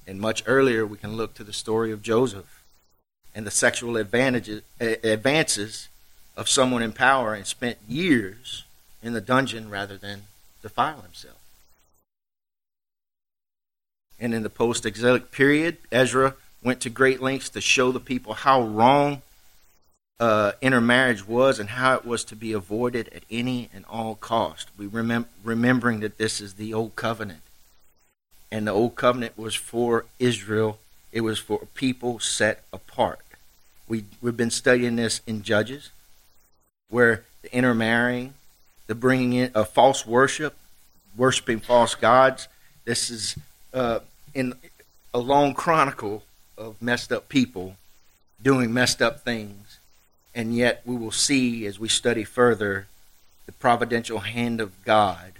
[0.06, 2.64] And much earlier, we can look to the story of Joseph
[3.36, 5.88] and the sexual advantages, eh, advances
[6.36, 8.64] of someone in power and spent years
[9.04, 10.24] in the dungeon rather than
[10.62, 11.38] defile himself.
[14.20, 18.34] And in the post exilic period, Ezra went to great lengths to show the people
[18.34, 19.22] how wrong
[20.20, 24.70] uh, intermarriage was and how it was to be avoided at any and all cost.
[24.78, 27.42] We remem- remembering that this is the old covenant.
[28.52, 30.80] and the old covenant was for Israel.
[31.12, 33.20] It was for people set apart.
[33.88, 35.92] We we've been studying this in Judges,
[36.90, 38.34] where the intermarrying,
[38.88, 40.56] the bringing in of false worship,
[41.16, 42.48] worshiping false gods.
[42.86, 43.36] This is
[43.74, 44.00] uh,
[44.34, 44.54] in
[45.14, 46.24] a long chronicle
[46.58, 47.76] of messed up people
[48.42, 49.80] doing messed up things,
[50.34, 52.88] and yet we will see as we study further
[53.46, 55.34] the providential hand of God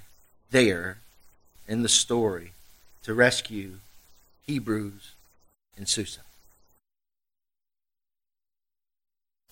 [0.52, 0.98] there
[1.68, 2.52] in the story
[3.04, 3.76] to rescue
[4.46, 5.12] Hebrews
[5.78, 6.22] and Susa.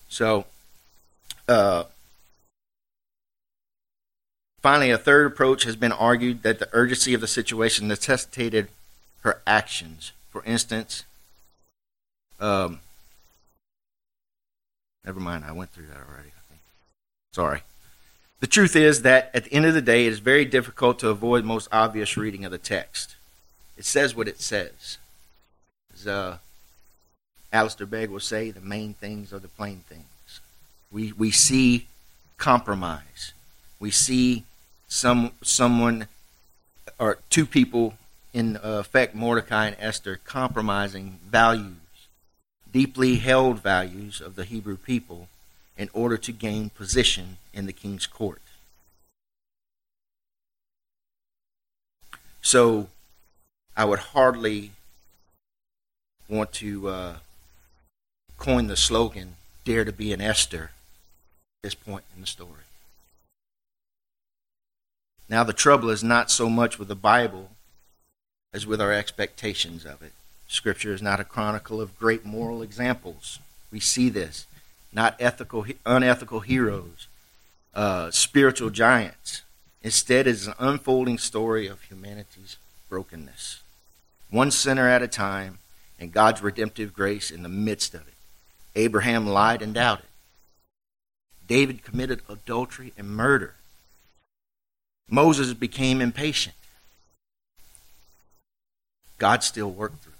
[0.08, 0.46] So,
[1.46, 1.84] uh,
[4.60, 8.68] finally, a third approach has been argued that the urgency of the situation necessitated
[9.20, 10.12] her actions.
[10.30, 11.04] For instance,
[12.40, 12.80] um,
[15.04, 16.30] never mind, I went through that already.
[17.32, 17.62] Sorry.
[18.40, 21.08] The truth is that at the end of the day, it is very difficult to
[21.08, 23.16] avoid most obvious reading of the text.
[23.76, 24.98] It says what it says.
[25.92, 26.38] As uh,
[27.52, 30.40] Alistair Begg will say, the main things are the plain things.
[30.90, 31.86] We, we see
[32.36, 33.32] compromise.
[33.80, 34.44] We see
[34.88, 36.08] some someone
[36.98, 37.94] or two people
[38.32, 41.76] in effect Mordecai and Esther compromising values,
[42.78, 45.26] deeply held values of the Hebrew people
[45.76, 48.40] in order to gain position in the king's court.
[52.40, 52.86] So
[53.76, 54.70] I would hardly
[56.28, 57.16] want to uh,
[58.36, 62.68] coin the slogan, Dare to be an Esther, at this point in the story.
[65.28, 67.50] Now, the trouble is not so much with the Bible
[68.52, 70.12] as with our expectations of it.
[70.48, 73.38] Scripture is not a chronicle of great moral examples.
[73.70, 74.46] We see this.
[74.92, 77.06] Not ethical, unethical heroes,
[77.74, 79.42] uh, spiritual giants.
[79.82, 82.56] Instead, it is an unfolding story of humanity's
[82.88, 83.60] brokenness
[84.30, 85.58] one sinner at a time,
[85.98, 88.14] and God's redemptive grace in the midst of it.
[88.76, 90.06] Abraham lied and doubted.
[91.46, 93.54] David committed adultery and murder.
[95.08, 96.54] Moses became impatient.
[99.16, 100.12] God still worked through.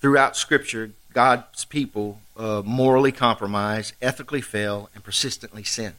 [0.00, 5.94] Throughout Scripture, God's people uh, morally compromise, ethically fail, and persistently sin.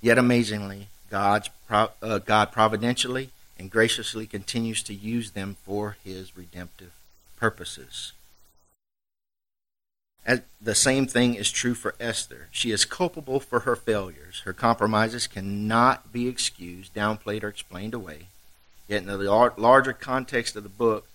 [0.00, 6.92] Yet amazingly, God's uh, God providentially and graciously continues to use them for his redemptive
[7.36, 8.12] purposes.
[10.24, 12.48] As the same thing is true for Esther.
[12.50, 14.42] She is culpable for her failures.
[14.44, 18.26] Her compromises cannot be excused, downplayed, or explained away.
[18.88, 21.06] Yet, in the larger context of the book,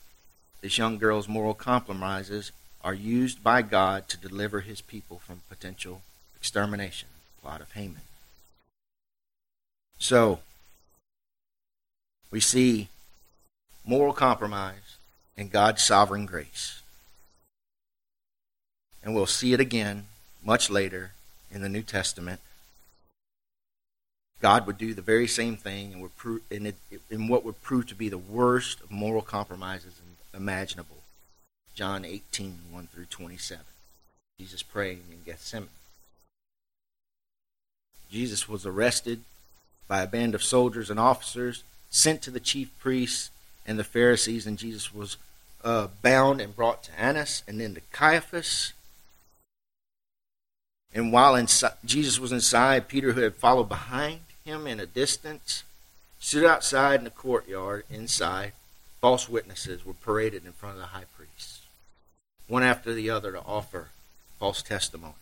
[0.62, 2.52] this young girl's moral compromises
[2.84, 6.02] are used by God to deliver his people from potential
[6.36, 7.10] extermination,
[7.41, 8.02] plot of Haman.
[9.97, 10.39] So,
[12.32, 12.89] we see
[13.86, 14.97] moral compromise
[15.38, 16.82] and God's sovereign grace.
[19.04, 20.06] And we'll see it again
[20.43, 21.12] much later
[21.52, 22.39] in the New Testament.
[24.41, 26.76] God would do the very same thing and would prove, in, it,
[27.10, 30.00] in what would prove to be the worst of moral compromises
[30.34, 31.04] imaginable.
[31.74, 33.63] John 18, 1 through 27.
[34.39, 35.70] Jesus praying in Gethsemane.
[38.12, 39.22] Jesus was arrested
[39.88, 43.30] by a band of soldiers and officers sent to the chief priests
[43.65, 45.17] and the Pharisees, and Jesus was
[45.63, 48.74] uh, bound and brought to Annas and then to Caiaphas.
[50.94, 55.63] And while inside, Jesus was inside, Peter, who had followed behind him in a distance,
[56.20, 58.54] stood outside in the courtyard inside.
[59.02, 61.62] False witnesses were paraded in front of the high priest,
[62.48, 63.90] one after the other, to offer
[64.40, 65.16] false testimony.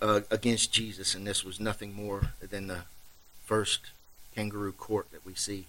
[0.00, 2.82] uh, against Jesus, and this was nothing more than the
[3.44, 3.90] first
[4.34, 5.66] kangaroo court that we see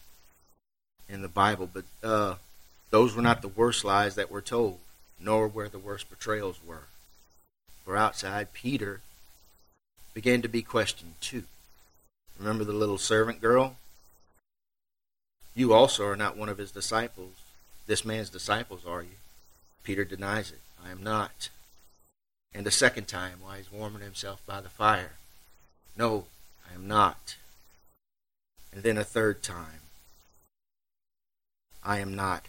[1.10, 1.70] in the Bible.
[1.72, 2.36] But uh,
[2.92, 4.80] those were not the worst lies that were told,
[5.20, 6.84] nor where the worst betrayals were.
[7.86, 9.02] For outside, Peter
[10.14, 11.43] began to be questioned too.
[12.40, 13.76] Remember the little servant girl?
[15.56, 17.34] You also are not one of his disciples.
[17.86, 19.18] This man's disciples, are you?
[19.84, 20.60] Peter denies it.
[20.84, 21.50] I am not.
[22.54, 25.14] And the second time, while he's warming himself by the fire,
[25.96, 26.26] No,
[26.70, 27.36] I am not.
[28.72, 29.82] And then a third time,
[31.84, 32.46] I am not.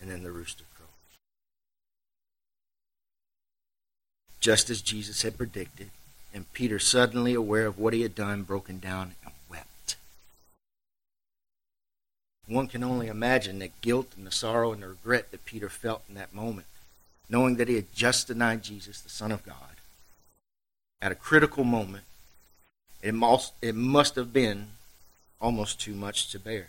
[0.00, 0.88] And then the rooster crows.
[4.40, 5.90] Just as Jesus had predicted,
[6.32, 9.96] and Peter, suddenly aware of what he had done, broken down and wept.
[12.46, 16.02] One can only imagine the guilt and the sorrow and the regret that Peter felt
[16.08, 16.66] in that moment
[17.28, 19.80] knowing that he had just denied Jesus, the Son of God,
[21.00, 22.04] at a critical moment,
[23.02, 24.68] it must, it must have been
[25.40, 26.68] almost too much to bear.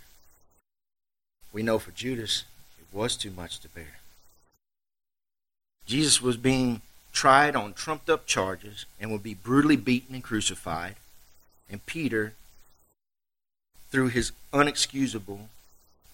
[1.53, 2.43] We know for Judas,
[2.80, 3.99] it was too much to bear.
[5.86, 6.82] Jesus was being
[7.18, 10.93] tried on trumped up charges and would be brutally beaten and crucified.
[11.68, 12.34] And Peter,
[13.89, 15.47] through his unexcusable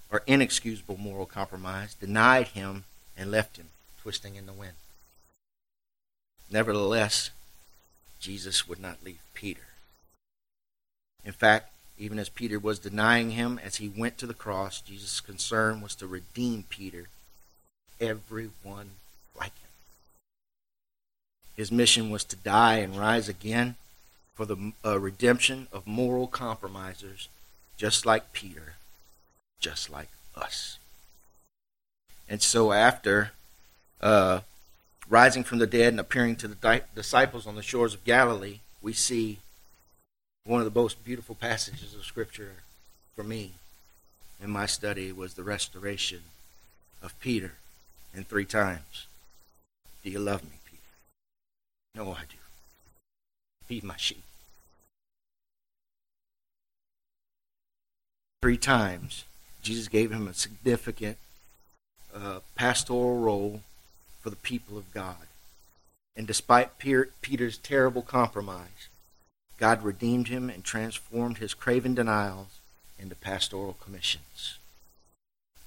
[0.10, 2.86] or inexcusable moral compromise, denied him
[3.18, 3.68] and left him
[4.02, 4.76] twisting in the wind.
[6.50, 7.32] Nevertheless,
[8.22, 9.68] Jesus would not leave Peter.
[11.26, 15.20] In fact, even as Peter was denying him as he went to the cross, Jesus'
[15.20, 17.10] concern was to redeem Peter,
[18.00, 18.92] everyone
[19.38, 19.63] like him.
[21.56, 23.76] His mission was to die and rise again
[24.36, 27.30] for the uh, redemption of moral compromisers,
[27.78, 28.74] just like Peter,
[29.60, 30.80] just like us.
[32.28, 33.32] And so, after
[34.02, 34.42] uh,
[35.08, 38.60] rising from the dead and appearing to the di- disciples on the shores of Galilee,
[38.82, 39.38] we see
[40.46, 42.64] one of the most beautiful passages of Scripture
[43.16, 43.52] for me
[44.42, 46.22] in my study was the restoration
[47.02, 47.54] of Peter
[48.14, 49.08] in three times.
[50.04, 50.63] Do you love me?
[51.96, 52.38] No, I do.
[53.66, 54.24] Feed my sheep.
[58.42, 59.26] Three times,
[59.62, 61.18] Jesus gave him a significant
[62.14, 63.62] uh, pastoral role
[64.22, 65.28] for the people of God.
[66.16, 68.90] And despite Peter's terrible compromise,
[69.58, 72.60] God redeemed him and transformed his craven denials
[73.00, 74.58] into pastoral commissions.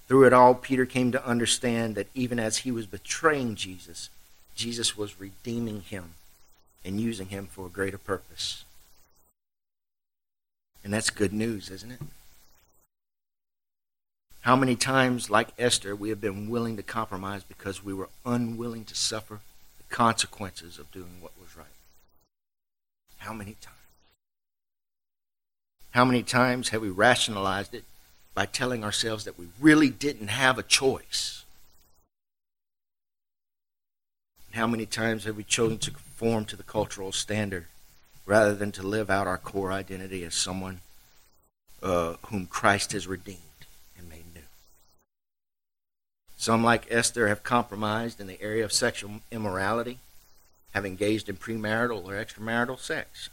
[0.07, 4.11] Through it all, Peter came to understand that even as he was betraying Jesus,
[4.57, 6.15] Jesus was redeeming him
[6.85, 8.65] and using him for a greater purpose.
[10.83, 12.01] And that's good news, isn't it?
[14.41, 18.85] How many times, like Esther, we have been willing to compromise because we were unwilling
[18.85, 19.41] to suffer
[19.79, 21.67] the consequences of doing what was right?
[23.19, 23.77] How many times?
[25.91, 27.83] How many times have we rationalized it
[28.35, 31.43] by telling ourselves that we really didn't have a choice?
[34.57, 37.67] How many times have we chosen to conform to the cultural standard
[38.25, 40.81] rather than to live out our core identity as someone
[41.83, 43.67] uh, whom Christ has redeemed
[43.99, 44.41] and made new?
[46.39, 49.99] Some, like Esther, have compromised in the area of sexual immorality,
[50.73, 53.29] have engaged in premarital or extramarital sex.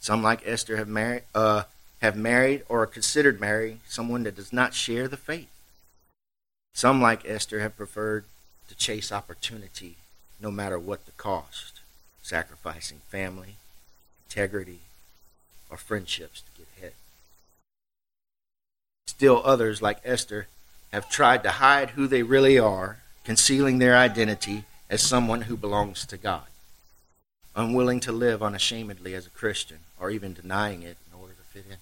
[0.00, 1.62] Some, like Esther, have married, uh,
[2.02, 5.60] have married or considered marrying someone that does not share the faith.
[6.74, 8.24] Some, like Esther, have preferred
[8.66, 9.96] to chase opportunity
[10.40, 11.80] no matter what the cost,
[12.22, 13.56] sacrificing family,
[14.26, 14.80] integrity,
[15.70, 16.92] or friendships to get ahead.
[19.06, 20.46] Still, others, like Esther,
[20.92, 26.06] have tried to hide who they really are, concealing their identity as someone who belongs
[26.06, 26.48] to God
[27.58, 31.64] unwilling to live unashamedly as a Christian, or even denying it in order to fit
[31.68, 31.78] in.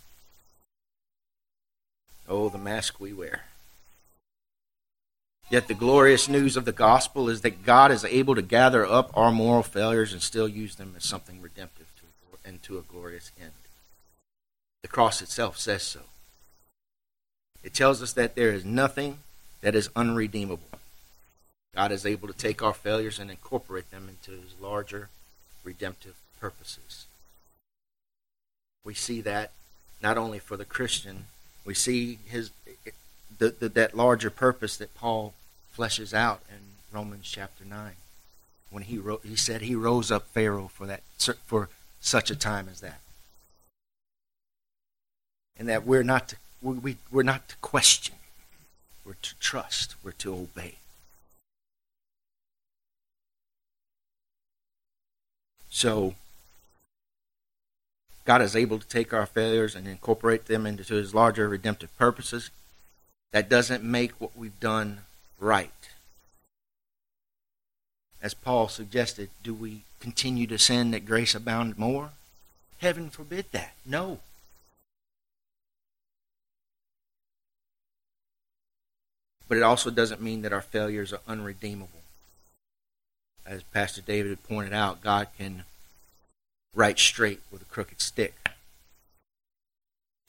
[2.26, 3.44] Oh, the mask we wear.
[5.48, 9.16] Yet the glorious news of the gospel is that God is able to gather up
[9.16, 13.30] our moral failures and still use them as something redemptive to, and to a glorious
[13.40, 13.52] end.
[14.82, 16.00] The cross itself says so.
[17.62, 19.18] It tells us that there is nothing
[19.60, 20.78] that is unredeemable.
[21.74, 25.10] God is able to take our failures and incorporate them into his larger
[25.62, 27.06] redemptive purposes.
[28.84, 29.50] We see that
[30.02, 31.26] not only for the Christian,
[31.64, 32.50] we see his
[33.38, 35.34] the, the, that larger purpose that Paul
[35.76, 36.56] fleshes out in
[36.92, 37.92] Romans chapter 9
[38.70, 41.02] when he wrote he said he rose up Pharaoh for that
[41.46, 41.68] for
[42.00, 43.00] such a time as that.
[45.58, 48.14] And that we're not to, we, we're not to question.
[49.04, 49.94] We're to trust.
[50.02, 50.74] We're to obey.
[55.70, 56.14] So,
[58.24, 62.50] God is able to take our failures and incorporate them into his larger redemptive purposes.
[63.32, 65.00] That doesn't make what we've done
[65.38, 65.70] right.
[68.22, 72.10] As Paul suggested, do we continue to sin that grace abound more?
[72.78, 73.74] Heaven forbid that.
[73.84, 74.20] No.
[79.48, 81.96] But it also doesn't mean that our failures are unredeemable
[83.46, 85.64] as Pastor David pointed out, God can
[86.74, 88.34] write straight with a crooked stick.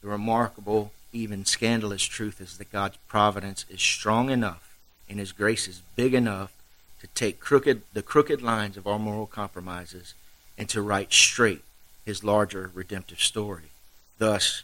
[0.02, 4.78] The remarkable, even scandalous truth is that God's providence is strong enough
[5.10, 6.52] and His grace is big enough
[7.00, 10.14] to take crooked, the crooked lines of our moral compromises
[10.58, 11.64] and to write straight
[12.06, 13.72] His larger redemptive story.
[14.18, 14.64] Thus,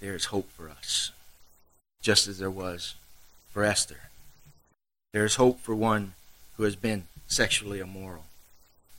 [0.00, 1.12] there is hope for us,
[2.02, 2.94] just as there was
[3.50, 4.10] for Esther.
[5.12, 6.14] There is hope for one
[6.56, 8.24] who has been sexually immoral.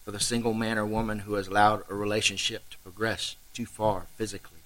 [0.04, 4.08] for the single man or woman who has allowed a relationship to progress too far
[4.18, 4.63] physically.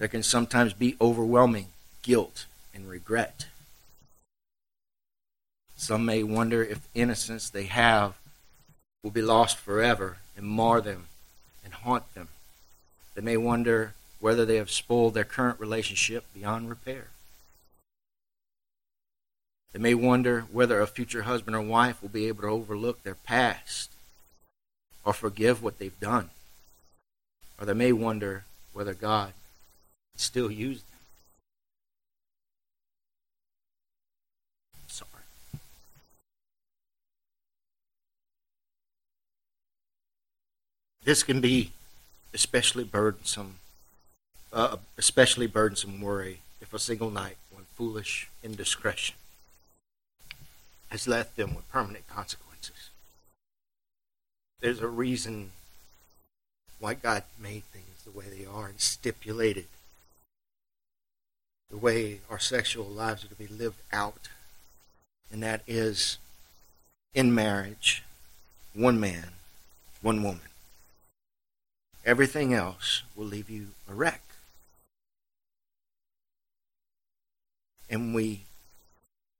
[0.00, 1.66] There can sometimes be overwhelming
[2.00, 3.48] guilt and regret.
[5.76, 8.16] Some may wonder if innocence they have
[9.02, 11.08] will be lost forever and mar them
[11.62, 12.28] and haunt them.
[13.14, 17.08] They may wonder whether they have spoiled their current relationship beyond repair.
[19.74, 23.16] They may wonder whether a future husband or wife will be able to overlook their
[23.16, 23.90] past
[25.04, 26.30] or forgive what they've done.
[27.58, 29.34] Or they may wonder whether God
[30.16, 30.98] still use them.
[34.86, 35.08] Sorry.
[41.04, 41.72] This can be
[42.32, 43.56] especially burdensome,
[44.52, 49.16] uh, especially burdensome worry if a single night, one foolish indiscretion,
[50.90, 52.90] has left them with permanent consequences.
[54.60, 55.52] There's a reason
[56.78, 59.66] why God made things the way they are and stipulated
[61.70, 64.28] the way our sexual lives are to be lived out.
[65.32, 66.18] And that is
[67.14, 68.02] in marriage,
[68.74, 69.28] one man,
[70.02, 70.40] one woman.
[72.04, 74.22] Everything else will leave you a wreck.
[77.88, 78.42] And we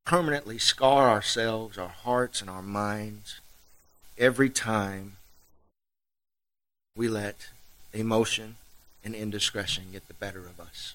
[0.04, 3.40] permanently scar ourselves, our hearts, and our minds
[4.18, 5.16] every time
[6.96, 7.48] we let
[7.92, 8.56] emotion
[9.04, 10.94] and indiscretion get the better of us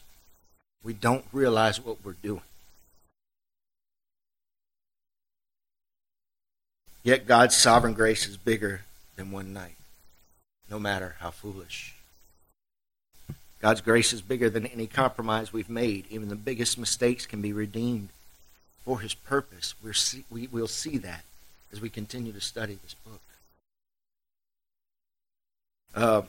[0.86, 2.42] we don't realize what we're doing.
[7.04, 8.82] Yet God's sovereign grace is bigger
[9.16, 9.76] than one night,
[10.70, 11.96] no matter how foolish.
[13.62, 16.06] God's grace is bigger than any compromise we've made.
[16.12, 18.10] Even the biggest mistakes can be redeemed
[18.84, 19.74] for His purpose.
[19.84, 21.24] We're see, we, we'll see that
[21.74, 23.22] as we continue to study this book.
[25.96, 26.22] Uh,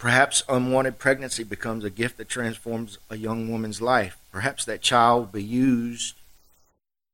[0.00, 4.16] Perhaps unwanted pregnancy becomes a gift that transforms a young woman's life.
[4.32, 6.14] Perhaps that child will be used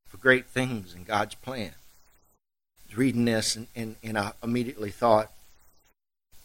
[0.07, 1.73] for great things in God's plan.
[2.95, 5.33] reading this and, and, and I immediately thought,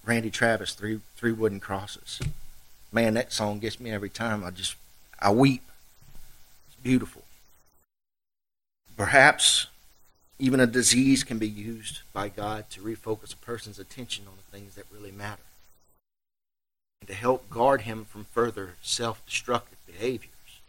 [0.04, 2.20] Randy Travis, three three wooden crosses.
[2.90, 4.42] Man, that song gets me every time.
[4.42, 4.74] I just
[5.20, 5.62] I weep.
[6.66, 7.22] It's beautiful.
[8.96, 9.68] Perhaps
[10.40, 14.58] even a disease can be used by God to refocus a person's attention on the
[14.58, 15.42] things that really matter
[17.02, 20.60] and to help guard him from further self destructive behaviors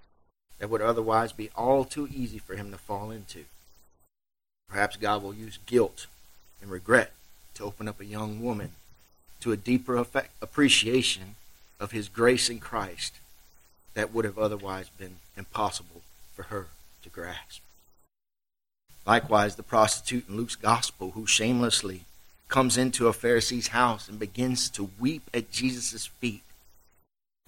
[0.57, 3.45] that would otherwise be all too easy for him to fall into.
[4.67, 6.07] Perhaps God will use guilt
[6.59, 7.11] and regret
[7.53, 8.71] to open up a young woman
[9.41, 11.35] to a deeper effect, appreciation
[11.79, 13.13] of his grace in Christ
[13.93, 16.01] that would have otherwise been impossible
[16.33, 16.65] for her
[17.03, 17.61] to grasp.
[19.05, 22.05] Likewise, the prostitute in Luke's gospel who shamelessly
[22.53, 26.43] comes into a Pharisee's house and begins to weep at Jesus' feet,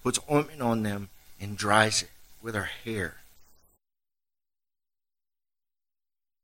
[0.02, 2.08] puts ointment on them, and dries it
[2.42, 3.14] with her hair.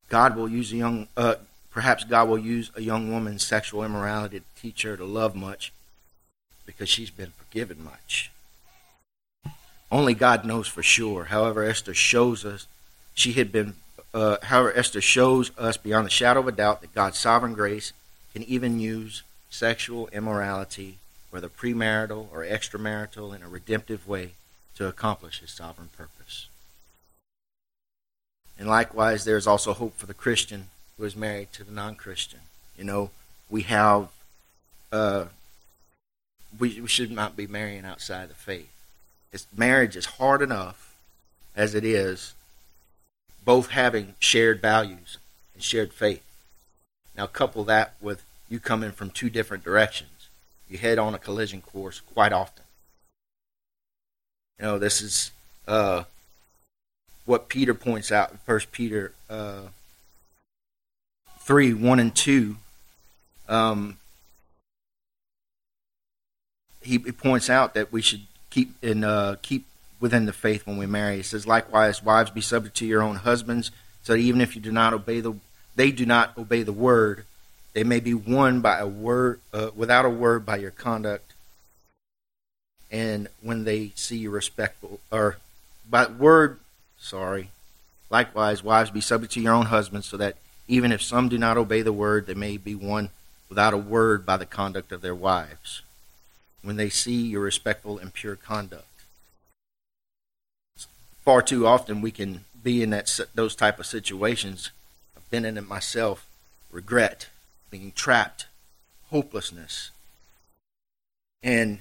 [0.09, 1.35] God will use a young, uh,
[1.73, 5.73] perhaps God will use a young woman's sexual immorality to teach her to love much
[6.65, 8.31] because she's been forgiven much.
[9.91, 11.25] Only God knows for sure.
[11.25, 12.69] However, Esther shows us
[13.13, 13.75] she had been.
[14.15, 17.93] Uh, however, Esther shows us beyond the shadow of a doubt that God's sovereign grace
[18.33, 20.99] can even use sexual immorality,
[21.31, 24.33] whether premarital or extramarital, in a redemptive way
[24.77, 26.49] to accomplish his sovereign purpose.
[28.59, 31.95] And likewise, there is also hope for the Christian who is married to the non
[31.95, 32.41] Christian.
[32.79, 33.11] You know,
[33.51, 34.09] we have,
[34.91, 35.27] uh,
[36.59, 38.71] we, we should not be marrying outside the faith.
[39.33, 40.95] It's, marriage is hard enough
[41.57, 42.35] as it is,
[43.45, 45.19] both having shared values
[45.55, 46.23] and shared faith.
[47.17, 50.29] Now, couple that with you coming from two different directions.
[50.69, 52.65] You head on a collision course quite often.
[54.59, 55.31] You know, this is
[55.67, 56.05] uh,
[57.25, 59.63] what Peter points out in 1 Peter uh,
[61.41, 62.57] 3 1 and 2.
[63.49, 63.99] Um,
[66.81, 69.67] he, he, points out that we should keep in uh, keep
[70.01, 71.17] within the faith when we marry.
[71.17, 73.71] He says, likewise, wives, be subject to your own husbands,
[74.03, 75.35] so that even if you do not obey the
[75.75, 77.25] they do not obey the word.
[77.73, 81.33] They may be won by a word, uh, without a word, by your conduct.
[82.91, 85.39] And when they see you respectful, or
[85.89, 86.61] by word,
[86.99, 87.51] sorry.
[88.11, 90.37] Likewise, wives, be subject to your own husbands, so that
[90.69, 93.09] even if some do not obey the word, they may be won
[93.49, 95.81] without a word by the conduct of their wives.
[96.63, 98.85] When they see your respectful and pure conduct.
[101.25, 104.71] Far too often we can be in that those type of situations
[105.33, 106.27] been in it myself,
[106.71, 107.29] regret,
[107.71, 108.47] being trapped,
[109.11, 109.91] hopelessness.
[111.43, 111.79] And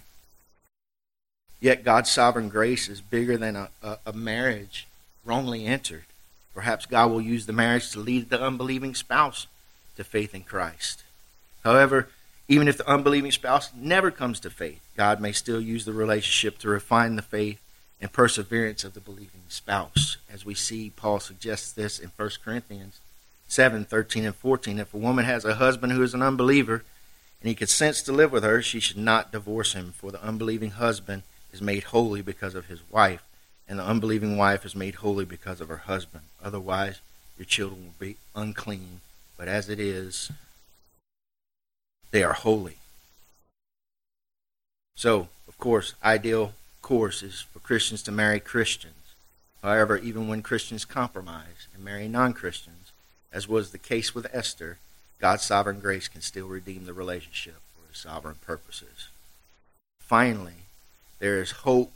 [1.60, 4.88] yet God's sovereign grace is bigger than a, a, a marriage
[5.26, 6.06] wrongly entered.
[6.56, 9.48] Perhaps God will use the marriage to lead the unbelieving spouse
[9.98, 11.04] to faith in Christ.
[11.66, 12.08] However,
[12.48, 16.58] even if the unbelieving spouse never comes to faith, God may still use the relationship
[16.60, 17.62] to refine the faith
[18.00, 20.16] and perseverance of the believing spouse.
[20.32, 23.02] As we see, Paul suggests this in 1 Corinthians
[23.52, 24.80] 7 13 and 14.
[24.80, 26.86] If a woman has a husband who is an unbeliever
[27.42, 30.72] and he consents to live with her, she should not divorce him, for the unbelieving
[30.72, 33.24] husband is made holy because of his wife,
[33.68, 36.24] and the unbelieving wife is made holy because of her husband.
[36.42, 37.02] Otherwise,
[37.38, 39.02] your children will be unclean,
[39.36, 40.32] but as it is,
[42.12, 42.78] they are holy.
[44.96, 48.94] So, of course, ideal course is for Christians to marry Christians.
[49.62, 52.81] However, even when Christians compromise and marry non Christians,
[53.32, 54.78] as was the case with Esther,
[55.20, 59.10] God's sovereign grace can still redeem the relationship for his sovereign purposes.
[60.00, 60.66] Finally,
[61.20, 61.92] there is hope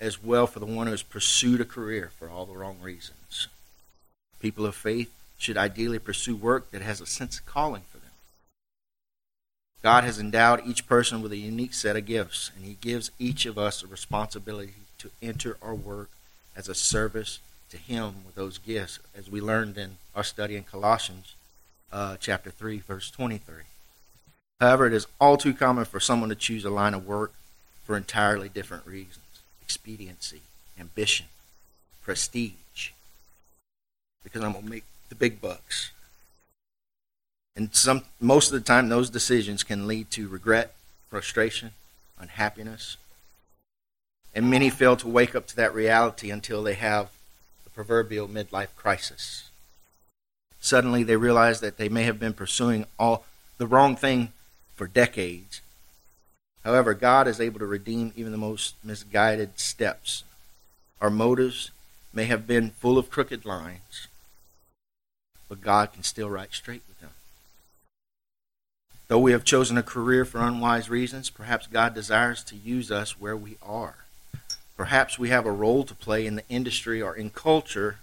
[0.00, 3.48] as well for the one who has pursued a career for all the wrong reasons.
[4.40, 8.10] People of faith should ideally pursue work that has a sense of calling for them.
[9.82, 13.46] God has endowed each person with a unique set of gifts, and He gives each
[13.46, 16.08] of us a responsibility to enter our work
[16.56, 17.38] as a service
[17.74, 21.34] to Him with those gifts, as we learned in our study in Colossians
[21.92, 23.62] uh, chapter 3, verse 23.
[24.60, 27.32] However, it is all too common for someone to choose a line of work
[27.84, 29.18] for entirely different reasons
[29.60, 30.42] expediency,
[30.78, 31.26] ambition,
[32.02, 32.90] prestige,
[34.22, 35.90] because I'm going to make the big bucks.
[37.56, 40.74] And some, most of the time, those decisions can lead to regret,
[41.08, 41.70] frustration,
[42.20, 42.98] unhappiness.
[44.34, 47.10] And many fail to wake up to that reality until they have
[47.74, 49.50] proverbial midlife crisis.
[50.60, 53.24] Suddenly, they realize that they may have been pursuing all
[53.58, 54.32] the wrong thing
[54.74, 55.60] for decades.
[56.64, 60.24] However, God is able to redeem even the most misguided steps.
[61.00, 61.70] Our motives
[62.12, 64.08] may have been full of crooked lines,
[65.48, 67.10] but God can still write straight with them.
[69.08, 73.20] Though we have chosen a career for unwise reasons, perhaps God desires to use us
[73.20, 74.03] where we are.
[74.76, 77.98] Perhaps we have a role to play in the industry or in culture,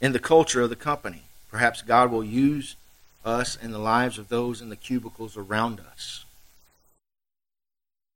[0.00, 1.22] in the culture of the company.
[1.50, 2.76] Perhaps God will use
[3.24, 6.24] us in the lives of those in the cubicles around us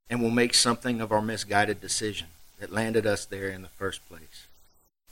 [0.09, 2.27] and will make something of our misguided decision
[2.59, 4.47] that landed us there in the first place.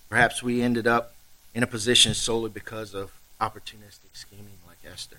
[0.09, 1.13] Perhaps we ended up
[1.53, 5.17] in a position solely because of opportunistic scheming like Esther.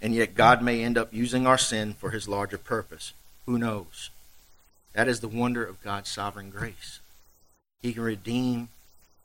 [0.00, 3.12] And yet, God may end up using our sin for his larger purpose.
[3.46, 4.10] Who knows?
[4.92, 7.00] That is the wonder of God's sovereign grace.
[7.82, 8.68] He can redeem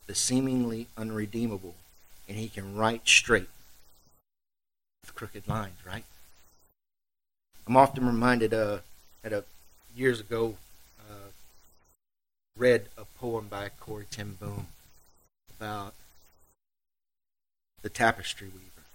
[0.05, 1.76] the seemingly unredeemable,
[2.28, 3.49] and he can write straight
[5.01, 6.03] with crooked lines, right?
[7.66, 8.80] I'm often reminded uh,
[9.24, 9.45] at a
[9.95, 10.57] years ago
[10.99, 11.30] uh,
[12.57, 14.68] read a poem by Corrie ten Boom
[15.57, 15.93] about
[17.82, 18.86] the tapestry weaver.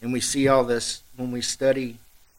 [0.00, 1.98] And we see all this when we study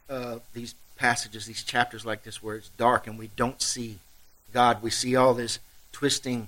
[0.10, 4.00] uh, these passages, these chapters like this, where it's dark and we don't see
[4.54, 4.82] God.
[4.82, 5.60] We see all this
[5.92, 6.48] twisting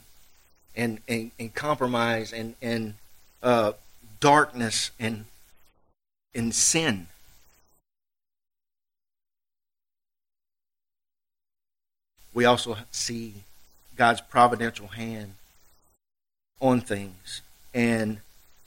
[0.75, 2.95] and, and, and compromise and, and
[3.43, 3.73] uh,
[4.19, 5.25] darkness and,
[6.33, 7.07] and sin.
[12.33, 13.33] We also see
[13.95, 15.33] God's providential hand
[16.61, 17.41] on things.
[17.73, 18.19] And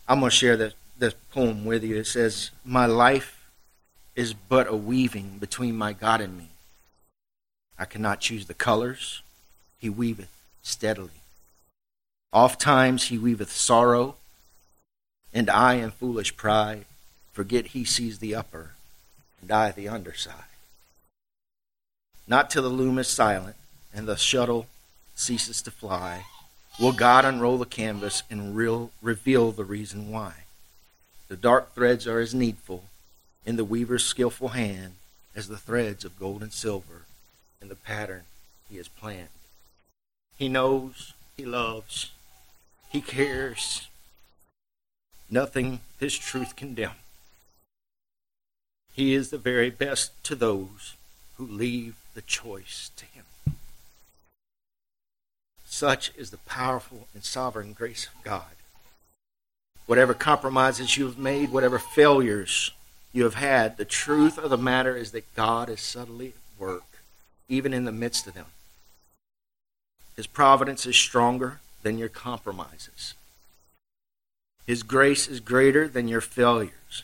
[0.09, 1.97] I'm going to share this this poem with you.
[1.97, 3.40] It says, My life
[4.21, 6.51] is but a weaving between my God and me.
[7.79, 9.23] I cannot choose the colors.
[9.79, 10.31] He weaveth
[10.63, 11.23] steadily.
[12.31, 14.17] Oft times he weaveth sorrow,
[15.33, 16.85] and I in foolish pride
[17.33, 18.73] forget he sees the upper,
[19.41, 20.53] and I the underside.
[22.29, 23.57] Not till the loom is silent
[23.95, 24.67] and the shuttle
[25.15, 26.27] ceases to fly
[26.79, 30.45] will God unroll the canvas and real, reveal the reason why.
[31.29, 32.85] The dark threads are as needful
[33.45, 34.95] in the weaver's skillful hand
[35.35, 37.03] as the threads of gold and silver
[37.61, 38.23] in the pattern
[38.69, 39.29] he has planned.
[40.37, 42.13] He knows, he loves,
[42.91, 43.89] he cares.
[45.31, 46.97] Nothing his truth condemn.
[48.93, 50.95] He is the very best to those
[51.37, 53.25] who leave the choice to him.
[55.65, 58.57] Such is the powerful and sovereign grace of God
[59.91, 62.71] whatever compromises you have made, whatever failures
[63.13, 66.85] you have had, the truth of the matter is that God is subtly at work,
[67.49, 68.47] even in the midst of them.
[70.17, 73.15] His providence is stronger than your compromises.
[74.67, 77.03] His grace is greater than your failures.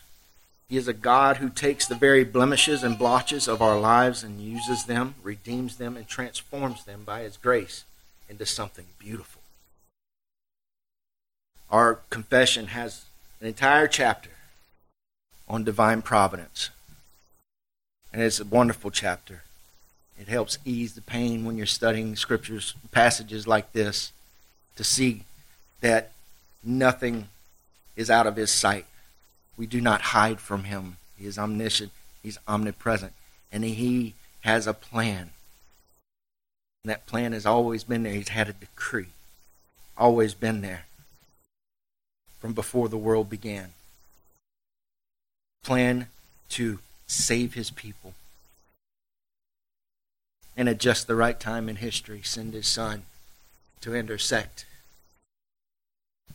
[0.68, 4.40] He is a God who takes the very blemishes and blotches of our lives and
[4.40, 7.84] uses them, redeems them, and transforms them by His grace
[8.28, 9.42] into something beautiful.
[11.70, 13.06] Our confession has
[13.40, 14.30] an entire chapter
[15.48, 16.70] on divine providence.
[18.12, 19.42] And it's a wonderful chapter.
[20.18, 24.12] It helps ease the pain when you're studying scriptures, passages like this,
[24.76, 25.24] to see
[25.80, 26.12] that
[26.64, 27.28] nothing
[27.96, 28.86] is out of his sight.
[29.56, 30.96] We do not hide from him.
[31.18, 31.92] He is omniscient,
[32.22, 33.12] he's omnipresent,
[33.52, 35.30] and he has a plan.
[36.82, 38.12] And that plan has always been there.
[38.12, 39.08] He's had a decree,
[39.96, 40.84] always been there
[42.40, 43.72] from before the world began.
[45.66, 46.06] Plan
[46.50, 48.14] to save his people.
[50.56, 53.02] And at just the right time in history, send his son
[53.80, 54.64] to intersect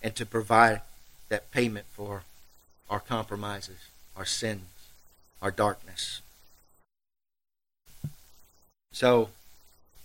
[0.03, 0.81] and to provide
[1.29, 2.23] that payment for
[2.89, 3.77] our compromises,
[4.17, 4.63] our sins,
[5.41, 6.21] our darkness.
[8.91, 9.29] So,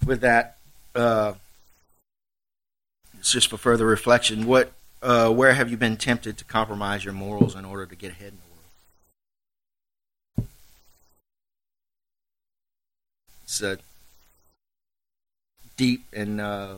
[0.04, 0.56] with that,
[0.94, 1.34] uh,
[3.18, 4.46] it's just for further reflection.
[4.46, 4.72] What,
[5.02, 8.28] uh, where have you been tempted to compromise your morals in order to get ahead
[8.28, 8.46] in the world?
[13.56, 13.78] It's a
[15.78, 16.74] deep and uh,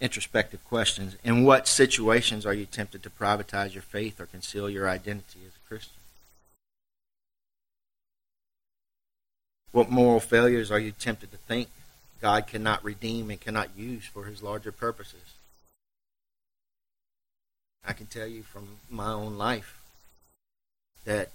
[0.00, 1.16] introspective questions.
[1.24, 5.52] In what situations are you tempted to privatize your faith or conceal your identity as
[5.52, 5.98] a Christian?
[9.72, 11.68] What moral failures are you tempted to think
[12.20, 15.34] God cannot redeem and cannot use for his larger purposes?
[17.84, 19.76] I can tell you from my own life
[21.04, 21.30] that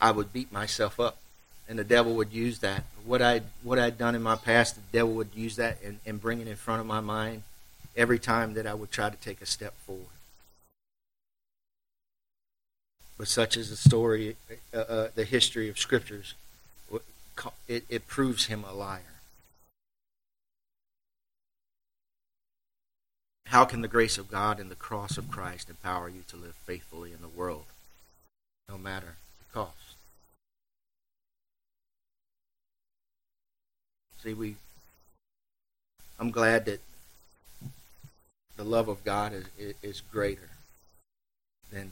[0.00, 1.18] I would beat myself up
[1.68, 2.84] and the devil would use that.
[3.04, 6.20] What I what I'd done in my past, the devil would use that and, and
[6.20, 7.42] bring it in front of my mind
[7.96, 10.06] every time that I would try to take a step forward.
[13.16, 14.36] But such is the story,
[14.74, 16.34] uh, uh, the history of scriptures.
[17.66, 19.00] It, it proves him a liar.
[23.46, 26.54] How can the grace of God and the cross of Christ empower you to live
[26.64, 27.66] faithfully in the world,
[28.68, 29.83] no matter the cost?
[34.24, 34.56] See, we.
[36.18, 36.80] I'm glad that
[38.56, 40.48] the love of God is, is, greater
[41.70, 41.90] than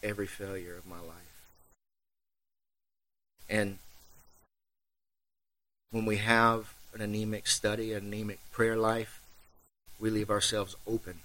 [0.00, 1.48] every failure of my life.
[3.50, 3.78] And
[5.90, 9.20] when we have an anemic study, an anemic prayer life,
[9.98, 11.18] we leave ourselves open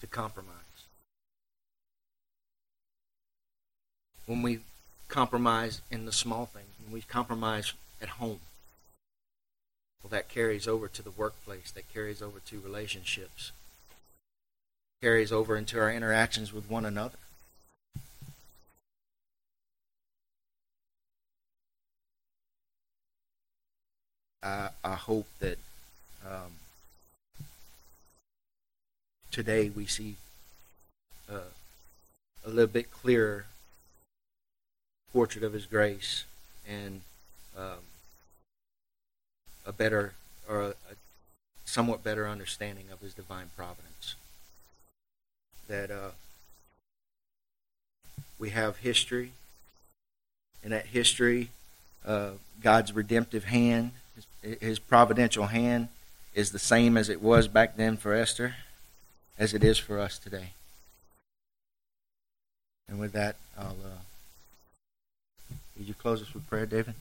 [0.00, 0.56] to compromise.
[4.26, 4.60] When we
[5.06, 8.40] compromise in the small things, when we compromise at home,
[10.02, 13.52] well, that carries over to the workplace, that carries over to relationships,
[15.00, 17.18] carries over into our interactions with one another.
[24.42, 25.58] I, I hope that
[26.26, 26.54] um,
[29.30, 30.16] today we see
[31.30, 31.52] uh,
[32.44, 33.46] a little bit clearer
[35.12, 36.24] portrait of His grace
[36.68, 37.02] and
[37.56, 37.78] um,
[39.66, 40.14] a better
[40.48, 40.74] or a,
[41.64, 44.16] somewhat better understanding of his divine providence.
[45.68, 46.10] That uh,
[48.38, 49.32] we have history,
[50.62, 51.48] and that history,
[52.04, 52.30] uh,
[52.62, 53.92] God's redemptive hand,
[54.42, 55.88] his, his, providential hand,
[56.34, 58.56] is the same as it was back then for Esther,
[59.38, 60.50] as it is for us today.
[62.88, 63.76] And with that, I'll.
[63.84, 64.02] Uh,
[65.78, 66.94] would you close us with prayer, David?